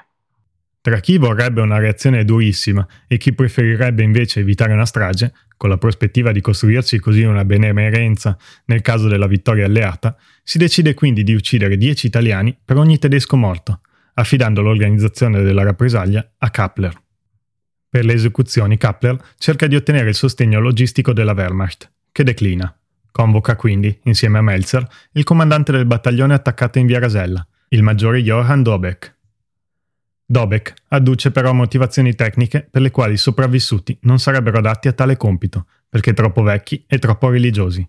Tra 0.83 0.99
chi 0.99 1.17
vorrebbe 1.17 1.61
una 1.63 1.79
reazione 1.79 2.23
durissima 2.23 2.87
e 3.07 3.17
chi 3.17 3.33
preferirebbe 3.33 4.03
invece 4.03 4.41
evitare 4.41 4.73
una 4.73 4.85
strage, 4.85 5.33
con 5.59 5.67
la 5.67 5.77
prospettiva 5.77 6.31
di 6.31 6.39
costruirsi 6.39 6.99
così 6.99 7.23
una 7.23 7.43
benemerenza 7.43 8.37
nel 8.67 8.79
caso 8.79 9.09
della 9.09 9.27
vittoria 9.27 9.65
alleata, 9.65 10.15
si 10.41 10.57
decide 10.57 10.93
quindi 10.93 11.21
di 11.21 11.33
uccidere 11.33 11.75
10 11.75 12.07
italiani 12.07 12.57
per 12.63 12.77
ogni 12.77 12.97
tedesco 12.97 13.35
morto, 13.35 13.81
affidando 14.13 14.61
l'organizzazione 14.61 15.41
della 15.41 15.63
rappresaglia 15.63 16.25
a 16.37 16.49
Kappler. 16.49 16.93
Per 17.89 18.05
le 18.05 18.13
esecuzioni 18.13 18.77
Kappler 18.77 19.17
cerca 19.37 19.67
di 19.67 19.75
ottenere 19.75 20.07
il 20.07 20.15
sostegno 20.15 20.61
logistico 20.61 21.11
della 21.11 21.33
Wehrmacht, 21.33 21.91
che 22.13 22.23
declina. 22.23 22.73
Convoca 23.11 23.57
quindi, 23.57 23.99
insieme 24.03 24.37
a 24.37 24.41
Melzer, 24.41 24.87
il 25.11 25.25
comandante 25.25 25.73
del 25.73 25.85
battaglione 25.85 26.35
attaccato 26.35 26.79
in 26.79 26.85
via 26.85 26.99
Rasella, 26.99 27.45
il 27.67 27.83
maggiore 27.83 28.23
Johann 28.23 28.61
Dobek. 28.61 29.17
Dobek 30.31 30.73
adduce 30.89 31.31
però 31.31 31.53
motivazioni 31.53 32.13
tecniche 32.13 32.67
per 32.69 32.83
le 32.83 32.91
quali 32.91 33.13
i 33.13 33.17
sopravvissuti 33.17 33.97
non 34.01 34.19
sarebbero 34.19 34.59
adatti 34.59 34.87
a 34.87 34.93
tale 34.93 35.17
compito, 35.17 35.65
perché 35.89 36.13
troppo 36.13 36.43
vecchi 36.43 36.83
e 36.85 36.99
troppo 36.99 37.29
religiosi. 37.29 37.87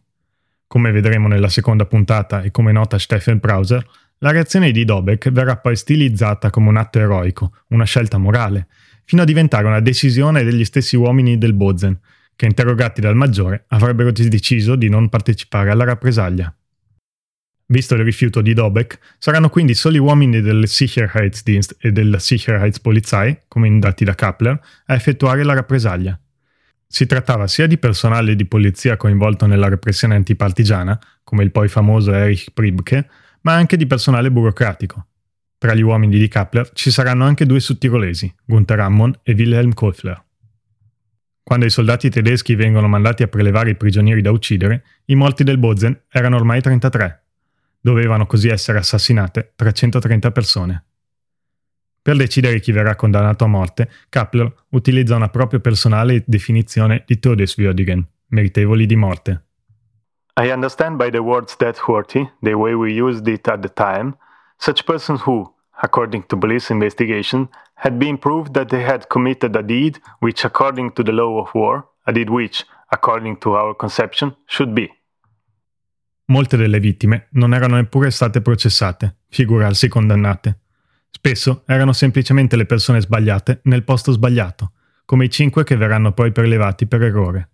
Come 0.66 0.90
vedremo 0.90 1.28
nella 1.28 1.50
seconda 1.50 1.84
puntata 1.84 2.40
e 2.40 2.50
come 2.50 2.72
nota 2.72 2.98
Stephen 2.98 3.40
Browser, 3.40 3.86
la 4.20 4.30
reazione 4.30 4.70
di 4.70 4.86
Dobek 4.86 5.30
verrà 5.30 5.58
poi 5.58 5.76
stilizzata 5.76 6.48
come 6.48 6.70
un 6.70 6.78
atto 6.78 6.98
eroico, 6.98 7.52
una 7.68 7.84
scelta 7.84 8.16
morale, 8.16 8.68
fino 9.04 9.20
a 9.20 9.26
diventare 9.26 9.66
una 9.66 9.80
decisione 9.80 10.42
degli 10.42 10.64
stessi 10.64 10.96
uomini 10.96 11.36
del 11.36 11.52
Bozen, 11.52 12.00
che 12.36 12.46
interrogati 12.46 13.02
dal 13.02 13.16
maggiore 13.16 13.66
avrebbero 13.68 14.12
deciso 14.12 14.76
di 14.76 14.88
non 14.88 15.10
partecipare 15.10 15.68
alla 15.68 15.84
rappresaglia. 15.84 16.54
Visto 17.70 17.94
il 17.94 18.02
rifiuto 18.02 18.40
di 18.40 18.52
Dobek, 18.52 18.98
saranno 19.18 19.48
quindi 19.48 19.74
soli 19.74 19.98
uomini 19.98 20.40
del 20.40 20.66
Sicherheitsdienst 20.66 21.76
e 21.78 21.92
della 21.92 22.18
Sicherheitspolizei, 22.18 23.42
comandati 23.46 24.02
da 24.04 24.16
Kappler, 24.16 24.60
a 24.86 24.94
effettuare 24.94 25.44
la 25.44 25.54
rappresaglia. 25.54 26.18
Si 26.84 27.06
trattava 27.06 27.46
sia 27.46 27.68
di 27.68 27.78
personale 27.78 28.34
di 28.34 28.44
polizia 28.44 28.96
coinvolto 28.96 29.46
nella 29.46 29.68
repressione 29.68 30.16
antipartigiana, 30.16 30.98
come 31.22 31.44
il 31.44 31.52
poi 31.52 31.68
famoso 31.68 32.12
Erich 32.12 32.50
Pribke, 32.52 33.08
ma 33.42 33.54
anche 33.54 33.76
di 33.76 33.86
personale 33.86 34.32
burocratico. 34.32 35.06
Tra 35.56 35.72
gli 35.72 35.82
uomini 35.82 36.18
di 36.18 36.26
Kappler 36.26 36.70
ci 36.72 36.90
saranno 36.90 37.24
anche 37.24 37.46
due 37.46 37.60
sudtirolesi, 37.60 38.34
Gunther 38.44 38.80
Ammon 38.80 39.16
e 39.22 39.32
Wilhelm 39.32 39.74
Koffler. 39.74 40.20
Quando 41.44 41.66
i 41.66 41.70
soldati 41.70 42.10
tedeschi 42.10 42.56
vengono 42.56 42.88
mandati 42.88 43.22
a 43.22 43.28
prelevare 43.28 43.70
i 43.70 43.76
prigionieri 43.76 44.22
da 44.22 44.32
uccidere, 44.32 44.84
i 45.04 45.14
morti 45.14 45.44
del 45.44 45.58
Bozen 45.58 46.02
erano 46.08 46.34
ormai 46.34 46.60
33. 46.60 47.19
Dovevano 47.80 48.26
così 48.26 48.48
essere 48.48 48.78
assassinate 48.78 49.52
330 49.56 50.30
persone. 50.30 50.84
Per 52.02 52.16
decidere 52.16 52.60
chi 52.60 52.72
verrà 52.72 52.94
condannato 52.96 53.44
a 53.44 53.48
morte, 53.48 53.90
Kappler 54.08 54.52
utilizza 54.70 55.16
una 55.16 55.28
propria 55.28 55.60
personale 55.60 56.22
definizione 56.26 57.04
di 57.06 57.18
Todeswürdigen, 57.18 58.02
meritevoli 58.28 58.86
di 58.86 58.96
morte. 58.96 59.44
I 60.36 60.50
understand 60.50 60.96
by 60.96 61.10
the 61.10 61.18
words 61.18 61.56
death 61.56 61.86
worthy, 61.86 62.26
the 62.40 62.54
way 62.54 62.72
we 62.72 62.92
used 62.92 63.26
it 63.26 63.46
at 63.48 63.60
the 63.60 63.72
time, 63.72 64.16
such 64.56 64.84
persons 64.84 65.22
who, 65.26 65.52
according 65.82 66.26
to 66.26 66.38
police 66.38 66.72
investigation, 66.72 67.48
had 67.74 67.98
been 67.98 68.18
proved 68.18 68.54
that 68.54 68.68
they 68.68 68.82
had 68.82 69.06
committed 69.08 69.54
a 69.54 69.62
deed 69.62 70.00
which, 70.20 70.44
according 70.44 70.92
to 70.92 71.02
the 71.02 71.12
law 71.12 71.42
of 71.42 71.54
war, 71.54 71.88
a 72.06 72.12
deed 72.12 72.30
which, 72.30 72.64
according 72.90 73.36
to 73.40 73.54
our 73.56 73.74
conception, 73.74 74.34
should 74.46 74.74
be. 74.74 74.90
Molte 76.30 76.56
delle 76.56 76.78
vittime 76.78 77.26
non 77.32 77.54
erano 77.54 77.74
neppure 77.74 78.10
state 78.12 78.40
processate, 78.40 79.16
figurarsi 79.28 79.88
condannate. 79.88 80.60
Spesso 81.10 81.64
erano 81.66 81.92
semplicemente 81.92 82.54
le 82.54 82.66
persone 82.66 83.00
sbagliate 83.00 83.60
nel 83.64 83.82
posto 83.82 84.12
sbagliato, 84.12 84.72
come 85.04 85.24
i 85.24 85.30
cinque 85.30 85.64
che 85.64 85.76
verranno 85.76 86.12
poi 86.12 86.30
prelevati 86.30 86.86
per 86.86 87.02
errore. 87.02 87.48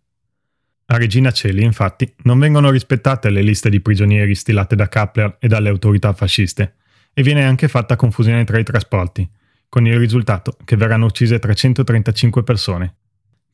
A 0.89 0.99
Regina 0.99 1.31
Celi, 1.31 1.65
infatti, 1.65 2.13
non 2.25 2.39
vengono 2.39 2.71
rispettate 2.71 3.31
le 3.31 3.41
liste 3.41 3.71
di 3.71 3.81
prigionieri 3.81 4.35
stilate 4.35 4.77
da 4.77 4.89
Kappler 4.89 5.39
e 5.41 5.49
dalle 5.49 5.71
autorità 5.71 6.13
fasciste, 6.13 6.75
e 7.15 7.23
viene 7.23 7.45
anche 7.45 7.69
fatta 7.69 7.97
confusione 7.97 8.45
tra 8.45 8.59
i 8.59 8.63
trasporti, 8.63 9.27
con 9.71 9.87
il 9.87 9.99
risultato 9.99 10.55
che 10.67 10.77
verranno 10.77 11.07
uccise 11.07 11.39
335 11.39 12.43
persone, 12.43 12.95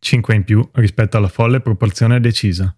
5 0.00 0.34
in 0.34 0.42
più 0.42 0.68
rispetto 0.72 1.16
alla 1.16 1.28
folle 1.28 1.60
proporzione 1.60 2.18
decisa. 2.18 2.76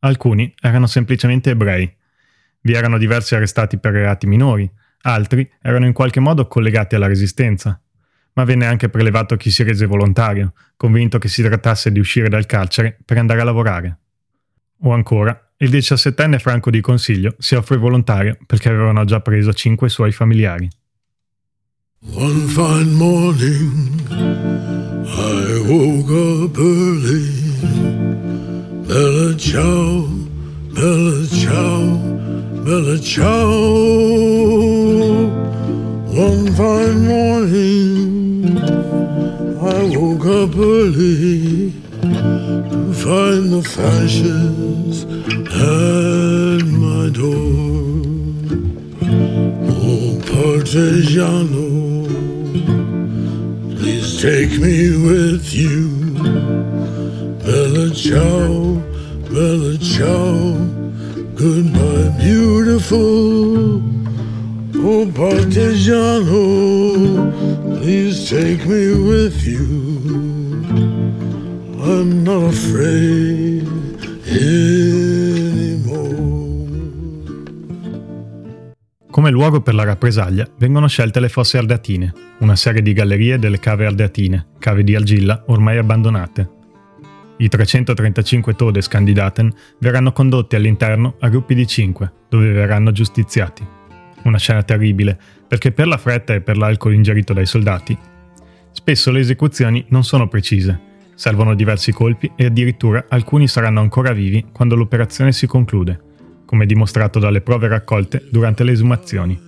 Alcuni 0.00 0.52
erano 0.60 0.86
semplicemente 0.86 1.50
ebrei. 1.50 1.92
Vi 2.60 2.72
erano 2.72 2.98
diversi 2.98 3.34
arrestati 3.34 3.78
per 3.78 3.92
reati 3.92 4.26
minori, 4.26 4.70
altri 5.02 5.48
erano 5.62 5.86
in 5.86 5.92
qualche 5.92 6.20
modo 6.20 6.46
collegati 6.46 6.94
alla 6.94 7.06
resistenza. 7.06 7.80
Ma 8.34 8.44
venne 8.44 8.66
anche 8.66 8.88
prelevato 8.88 9.36
chi 9.36 9.50
si 9.50 9.62
rese 9.62 9.86
volontario, 9.86 10.52
convinto 10.76 11.18
che 11.18 11.28
si 11.28 11.42
trattasse 11.42 11.90
di 11.90 11.98
uscire 11.98 12.28
dal 12.28 12.46
carcere 12.46 12.98
per 13.04 13.16
andare 13.18 13.40
a 13.40 13.44
lavorare. 13.44 13.98
O 14.80 14.92
ancora, 14.92 15.52
il 15.58 15.70
diciassettenne 15.70 16.38
Franco 16.38 16.68
di 16.70 16.82
Consiglio 16.82 17.34
si 17.38 17.54
offre 17.54 17.78
volontario 17.78 18.36
perché 18.44 18.68
avevano 18.68 19.04
già 19.04 19.20
preso 19.20 19.54
cinque 19.54 19.88
suoi 19.88 20.12
familiari. 20.12 20.68
One 22.12 22.46
fine 22.46 22.92
morning 22.92 24.00
I 25.08 25.58
woke 25.66 26.10
up 26.10 26.58
early 26.58 27.45
Bella 28.88 29.36
ciao, 29.36 30.08
bella 30.72 31.26
bella 32.62 32.96
ciao. 33.00 33.46
One 36.14 36.52
fine 36.52 37.06
morning, 37.08 38.58
I 39.60 39.96
woke 39.96 40.26
up 40.26 40.56
early 40.56 41.72
to 42.00 42.92
find 42.92 43.52
the 43.52 43.62
fashions 43.64 45.04
at 45.50 46.64
my 46.64 47.10
door. 47.10 48.04
Oh, 49.68 50.20
Partigiano, 50.30 52.06
please 53.76 54.22
take 54.22 54.60
me 54.60 54.90
with 54.96 55.52
you. 55.52 56.85
Bella 57.46 57.92
ciao, 57.92 58.82
bella 59.30 59.78
ciao, 59.78 60.56
goodbye 61.36 62.10
beautiful. 62.18 63.80
Oh 64.74 65.06
partigiano, 65.12 66.42
please 67.78 68.28
take 68.28 68.66
me 68.66 68.90
with 68.94 69.46
you. 69.46 70.64
I'm 71.84 72.24
not 72.24 72.52
afraid 72.52 73.64
anymore. 74.26 74.74
Come 79.08 79.30
luogo 79.30 79.60
per 79.60 79.74
la 79.74 79.84
rappresaglia 79.84 80.48
vengono 80.58 80.88
scelte 80.88 81.20
le 81.20 81.28
fosse 81.28 81.58
ardeatine, 81.58 82.12
una 82.40 82.56
serie 82.56 82.82
di 82.82 82.92
gallerie 82.92 83.38
delle 83.38 83.60
cave 83.60 83.86
ardeatine, 83.86 84.46
cave 84.58 84.82
di 84.82 84.96
argilla 84.96 85.44
ormai 85.46 85.78
abbandonate. 85.78 86.55
I 87.38 87.48
335 87.48 88.54
Todeskandidaten 88.54 89.52
verranno 89.78 90.12
condotti 90.12 90.56
all'interno 90.56 91.16
a 91.20 91.28
gruppi 91.28 91.54
di 91.54 91.66
5, 91.66 92.12
dove 92.30 92.50
verranno 92.50 92.92
giustiziati. 92.92 93.66
Una 94.22 94.38
scena 94.38 94.62
terribile, 94.62 95.18
perché 95.46 95.70
per 95.70 95.86
la 95.86 95.98
fretta 95.98 96.32
e 96.32 96.40
per 96.40 96.56
l'alcol 96.56 96.94
ingerito 96.94 97.34
dai 97.34 97.44
soldati, 97.44 97.96
spesso 98.72 99.10
le 99.10 99.20
esecuzioni 99.20 99.84
non 99.88 100.02
sono 100.02 100.28
precise, 100.28 100.80
servono 101.14 101.54
diversi 101.54 101.92
colpi 101.92 102.32
e 102.36 102.46
addirittura 102.46 103.04
alcuni 103.08 103.48
saranno 103.48 103.80
ancora 103.80 104.12
vivi 104.12 104.46
quando 104.50 104.74
l'operazione 104.74 105.32
si 105.32 105.46
conclude, 105.46 106.00
come 106.46 106.64
dimostrato 106.64 107.18
dalle 107.18 107.42
prove 107.42 107.68
raccolte 107.68 108.26
durante 108.30 108.64
le 108.64 108.72
esumazioni. 108.72 109.38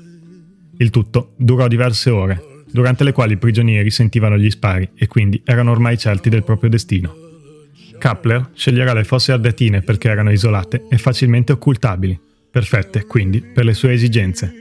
Il 0.77 0.91
tutto 0.91 1.33
durò 1.37 1.67
diverse 1.69 2.11
ore, 2.11 2.65
durante 2.71 3.03
le 3.03 3.13
quali 3.13 3.33
i 3.33 3.39
prigionieri 3.39 3.91
sentivano 3.91 4.37
gli 4.37 4.51
spari 4.51 4.91
e 4.95 5.07
quindi 5.07 5.41
erano 5.45 5.71
ormai 5.71 5.97
certi 5.97 6.29
del 6.29 6.45
proprio 6.45 6.69
destino. 6.69 7.28
Kappler 7.99 8.51
sceglierà 8.55 8.93
le 8.93 9.05
fosse 9.05 9.33
ardeatine 9.33 9.83
perché 9.83 10.09
erano 10.09 10.31
isolate 10.31 10.87
e 10.89 10.97
facilmente 10.97 11.53
occultabili, 11.53 12.19
perfette 12.51 13.05
quindi 13.05 13.41
per 13.41 13.65
le 13.65 13.75
sue 13.75 13.93
esigenze. 13.93 14.53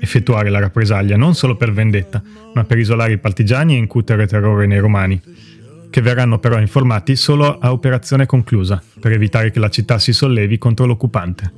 Effettuare 0.00 0.50
la 0.50 0.58
rappresaglia 0.58 1.16
non 1.16 1.34
solo 1.34 1.56
per 1.56 1.72
vendetta, 1.72 2.22
ma 2.52 2.64
per 2.64 2.78
isolare 2.78 3.12
i 3.12 3.18
partigiani 3.18 3.74
e 3.74 3.78
incutere 3.78 4.26
terrore 4.26 4.66
nei 4.66 4.78
romani, 4.78 5.20
che 5.90 6.00
verranno 6.00 6.38
però 6.38 6.60
informati 6.60 7.16
solo 7.16 7.58
a 7.58 7.72
operazione 7.72 8.26
conclusa, 8.26 8.82
per 9.00 9.12
evitare 9.12 9.50
che 9.50 9.60
la 9.60 9.70
città 9.70 9.98
si 9.98 10.12
sollevi 10.12 10.58
contro 10.58 10.84
l'occupante. 10.86 11.52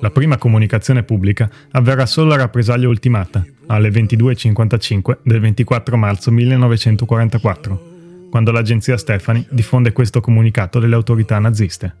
La 0.00 0.10
prima 0.10 0.38
comunicazione 0.38 1.02
pubblica 1.02 1.50
avverrà 1.72 2.06
solo 2.06 2.32
a 2.32 2.36
rappresaglia 2.36 2.88
ultimata, 2.88 3.44
alle 3.66 3.90
22.55 3.90 5.18
del 5.22 5.40
24 5.40 5.96
marzo 5.96 6.30
1944 6.30 7.87
quando 8.30 8.52
l'agenzia 8.52 8.96
Stefani 8.96 9.46
diffonde 9.50 9.92
questo 9.92 10.20
comunicato 10.20 10.78
delle 10.78 10.94
autorità 10.94 11.38
naziste. 11.38 11.96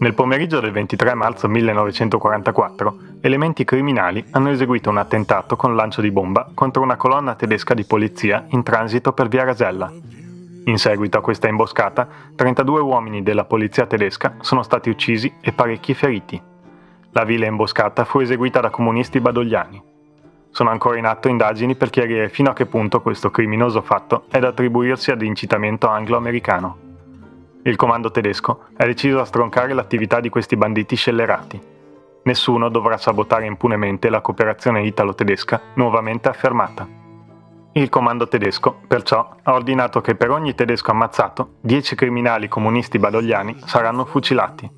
Nel 0.00 0.14
pomeriggio 0.14 0.60
del 0.60 0.70
23 0.70 1.14
marzo 1.14 1.48
1944, 1.48 2.98
elementi 3.20 3.64
criminali 3.64 4.24
hanno 4.30 4.50
eseguito 4.50 4.90
un 4.90 4.98
attentato 4.98 5.56
con 5.56 5.74
lancio 5.74 6.00
di 6.00 6.12
bomba 6.12 6.48
contro 6.54 6.82
una 6.82 6.94
colonna 6.94 7.34
tedesca 7.34 7.74
di 7.74 7.84
polizia 7.84 8.46
in 8.50 8.62
transito 8.62 9.12
per 9.12 9.26
via 9.26 9.42
Rasella. 9.42 9.92
In 10.66 10.78
seguito 10.78 11.18
a 11.18 11.20
questa 11.20 11.48
imboscata, 11.48 12.06
32 12.36 12.80
uomini 12.80 13.24
della 13.24 13.44
polizia 13.44 13.86
tedesca 13.86 14.36
sono 14.40 14.62
stati 14.62 14.88
uccisi 14.88 15.32
e 15.40 15.50
parecchi 15.50 15.94
feriti. 15.94 16.40
La 17.10 17.24
vile 17.24 17.46
imboscata 17.46 18.04
fu 18.04 18.20
eseguita 18.20 18.60
da 18.60 18.70
comunisti 18.70 19.18
badogliani. 19.18 19.87
Sono 20.58 20.70
ancora 20.70 20.98
in 20.98 21.06
atto 21.06 21.28
indagini 21.28 21.76
per 21.76 21.88
chiarire 21.88 22.28
fino 22.28 22.50
a 22.50 22.52
che 22.52 22.66
punto 22.66 23.00
questo 23.00 23.30
criminoso 23.30 23.80
fatto 23.80 24.24
è 24.28 24.40
da 24.40 24.48
attribuirsi 24.48 25.12
ad 25.12 25.22
incitamento 25.22 25.86
anglo-americano. 25.86 26.78
Il 27.62 27.76
comando 27.76 28.10
tedesco 28.10 28.64
è 28.76 28.84
deciso 28.84 29.20
a 29.20 29.24
stroncare 29.24 29.72
l'attività 29.72 30.18
di 30.18 30.28
questi 30.28 30.56
banditi 30.56 30.96
scellerati. 30.96 31.62
Nessuno 32.24 32.70
dovrà 32.70 32.96
sabotare 32.96 33.46
impunemente 33.46 34.08
la 34.10 34.20
cooperazione 34.20 34.82
italo-tedesca 34.82 35.60
nuovamente 35.74 36.28
affermata. 36.28 36.88
Il 37.74 37.88
comando 37.88 38.26
tedesco, 38.26 38.80
perciò, 38.88 39.36
ha 39.40 39.52
ordinato 39.52 40.00
che 40.00 40.16
per 40.16 40.30
ogni 40.30 40.56
tedesco 40.56 40.90
ammazzato, 40.90 41.58
10 41.60 41.94
criminali 41.94 42.48
comunisti 42.48 42.98
badogliani 42.98 43.60
saranno 43.64 44.04
fucilati. 44.04 44.68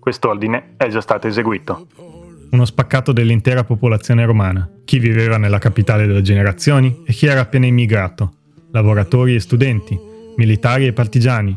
Quest'ordine 0.00 0.74
è 0.76 0.88
già 0.88 1.00
stato 1.00 1.28
eseguito 1.28 2.17
uno 2.50 2.64
spaccato 2.64 3.12
dell'intera 3.12 3.64
popolazione 3.64 4.24
romana, 4.24 4.68
chi 4.84 4.98
viveva 4.98 5.36
nella 5.36 5.58
capitale 5.58 6.06
delle 6.06 6.22
generazioni 6.22 7.02
e 7.04 7.12
chi 7.12 7.26
era 7.26 7.40
appena 7.40 7.66
immigrato, 7.66 8.32
lavoratori 8.72 9.34
e 9.34 9.40
studenti, 9.40 9.98
militari 10.36 10.86
e 10.86 10.92
partigiani, 10.92 11.56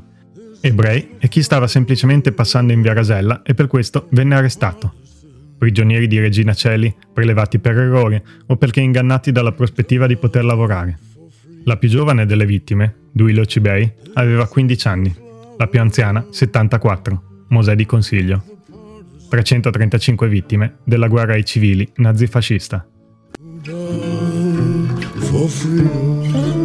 ebrei 0.62 1.16
e 1.20 1.28
chi 1.28 1.42
stava 1.42 1.68
semplicemente 1.68 2.32
passando 2.32 2.74
in 2.74 2.82
via 2.82 2.94
Rasella 2.94 3.42
e 3.44 3.54
per 3.54 3.68
questo 3.68 4.08
venne 4.12 4.36
arrestato. 4.36 4.94
Prigionieri 5.58 6.08
di 6.08 6.20
Regina 6.20 6.54
Celi, 6.54 6.94
prelevati 7.14 7.60
per 7.60 7.78
errore 7.78 8.24
o 8.48 8.58
perché 8.58 8.82
ingannati 8.82 9.32
dalla 9.32 9.52
prospettiva 9.52 10.08
di 10.08 10.18
poter 10.18 10.44
lavorare. 10.44 10.98
La 11.66 11.78
più 11.78 11.88
giovane 11.88 12.26
delle 12.26 12.46
vittime, 12.48 12.96
Duilo 13.12 13.46
Cibei, 13.46 13.92
aveva 14.14 14.48
15 14.48 14.88
anni, 14.88 15.16
la 15.58 15.68
più 15.68 15.80
anziana 15.80 16.26
74, 16.32 17.46
Mosè 17.50 17.76
di 17.76 17.86
Consiglio. 17.86 18.44
335 19.32 20.28
vittime 20.28 20.80
della 20.84 21.08
guerra 21.08 21.34
ai 21.36 21.46
civili 21.46 21.90
nazifascista. 21.96 22.86
Marciavamo 25.32 26.61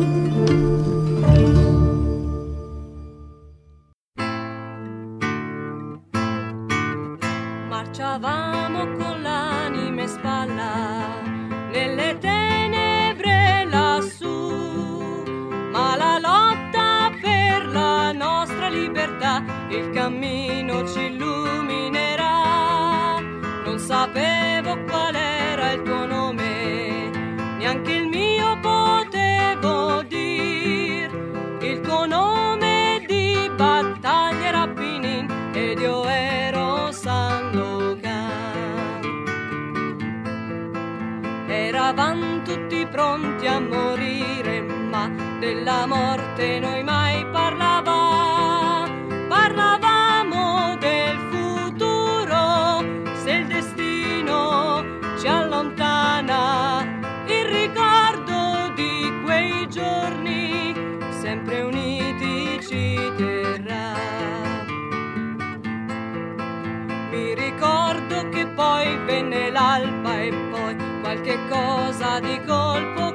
pronti 42.96 43.46
a 43.46 43.60
morire, 43.60 44.62
ma 44.62 45.10
della 45.38 45.84
morte 45.84 46.58
noi 46.58 46.82
mai 46.82 47.26
parlavamo. 47.26 48.86
Parlavamo 49.28 50.76
del 50.78 51.18
futuro, 51.30 52.82
se 53.22 53.32
il 53.32 53.46
destino 53.48 54.82
ci 55.18 55.28
allontana, 55.28 56.84
il 57.26 57.44
ricordo 57.44 58.72
di 58.74 59.12
quei 59.24 59.68
giorni, 59.68 60.72
sempre 61.20 61.60
uniti 61.60 62.58
ci 62.66 63.12
terrà. 63.14 63.92
Mi 67.10 67.34
ricordo 67.34 68.26
che 68.30 68.46
poi 68.46 68.96
venne 69.04 69.50
l'alba 69.50 69.95
e 71.26 71.38
qualche 71.38 71.48
cosa 71.48 72.20
di 72.20 72.40
colpo 72.46 73.05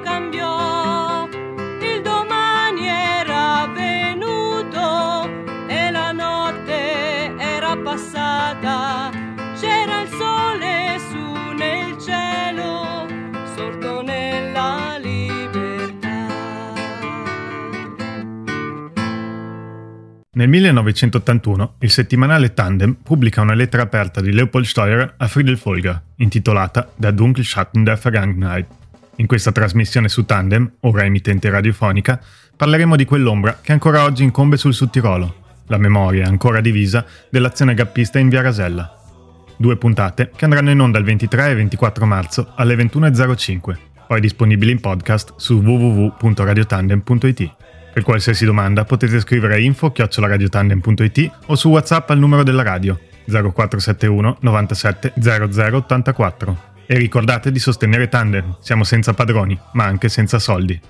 Nel 20.34 20.48
1981 20.48 21.74
il 21.80 21.90
settimanale 21.90 22.54
Tandem 22.54 22.94
pubblica 22.94 23.42
una 23.42 23.52
lettera 23.52 23.82
aperta 23.82 24.22
di 24.22 24.32
Leopold 24.32 24.64
Steuer 24.64 25.12
a 25.18 25.28
Friedel 25.28 25.58
Folger, 25.58 26.00
intitolata 26.16 26.90
Der 26.96 27.12
Dunkelschatten 27.12 27.84
der 27.84 27.98
Vergangenheit. 27.98 28.66
In 29.16 29.26
questa 29.26 29.52
trasmissione 29.52 30.08
su 30.08 30.24
Tandem, 30.24 30.76
ora 30.80 31.04
emittente 31.04 31.50
radiofonica, 31.50 32.18
parleremo 32.56 32.96
di 32.96 33.04
quell'ombra 33.04 33.58
che 33.60 33.72
ancora 33.72 34.04
oggi 34.04 34.22
incombe 34.22 34.56
sul 34.56 34.72
Sudtirolo, 34.72 35.34
la 35.66 35.76
memoria 35.76 36.26
ancora 36.26 36.62
divisa 36.62 37.04
dell'azione 37.28 37.74
gappista 37.74 38.18
in 38.18 38.30
via 38.30 38.40
Rasella. 38.40 38.90
Due 39.54 39.76
puntate 39.76 40.30
che 40.34 40.44
andranno 40.44 40.70
in 40.70 40.80
onda 40.80 40.98
il 40.98 41.04
23 41.04 41.50
e 41.50 41.54
24 41.56 42.06
marzo 42.06 42.52
alle 42.56 42.74
21.05, 42.74 43.76
poi 44.06 44.18
disponibili 44.18 44.72
in 44.72 44.80
podcast 44.80 45.34
su 45.36 45.60
www.radiotandem.it. 45.60 47.56
Per 47.92 48.02
qualsiasi 48.02 48.46
domanda 48.46 48.84
potete 48.84 49.20
scrivere 49.20 49.54
a 49.54 49.58
info-radiotandem.it 49.58 51.30
o 51.46 51.56
su 51.56 51.68
WhatsApp 51.68 52.08
al 52.10 52.18
numero 52.18 52.42
della 52.42 52.62
radio 52.62 52.98
0471 53.26 54.38
97 54.40 55.12
00 55.20 55.76
84. 55.76 56.70
E 56.86 56.96
ricordate 56.96 57.52
di 57.52 57.58
sostenere 57.58 58.08
Tandem, 58.08 58.56
siamo 58.60 58.84
senza 58.84 59.12
padroni, 59.12 59.58
ma 59.72 59.84
anche 59.84 60.08
senza 60.08 60.38
soldi. 60.38 60.80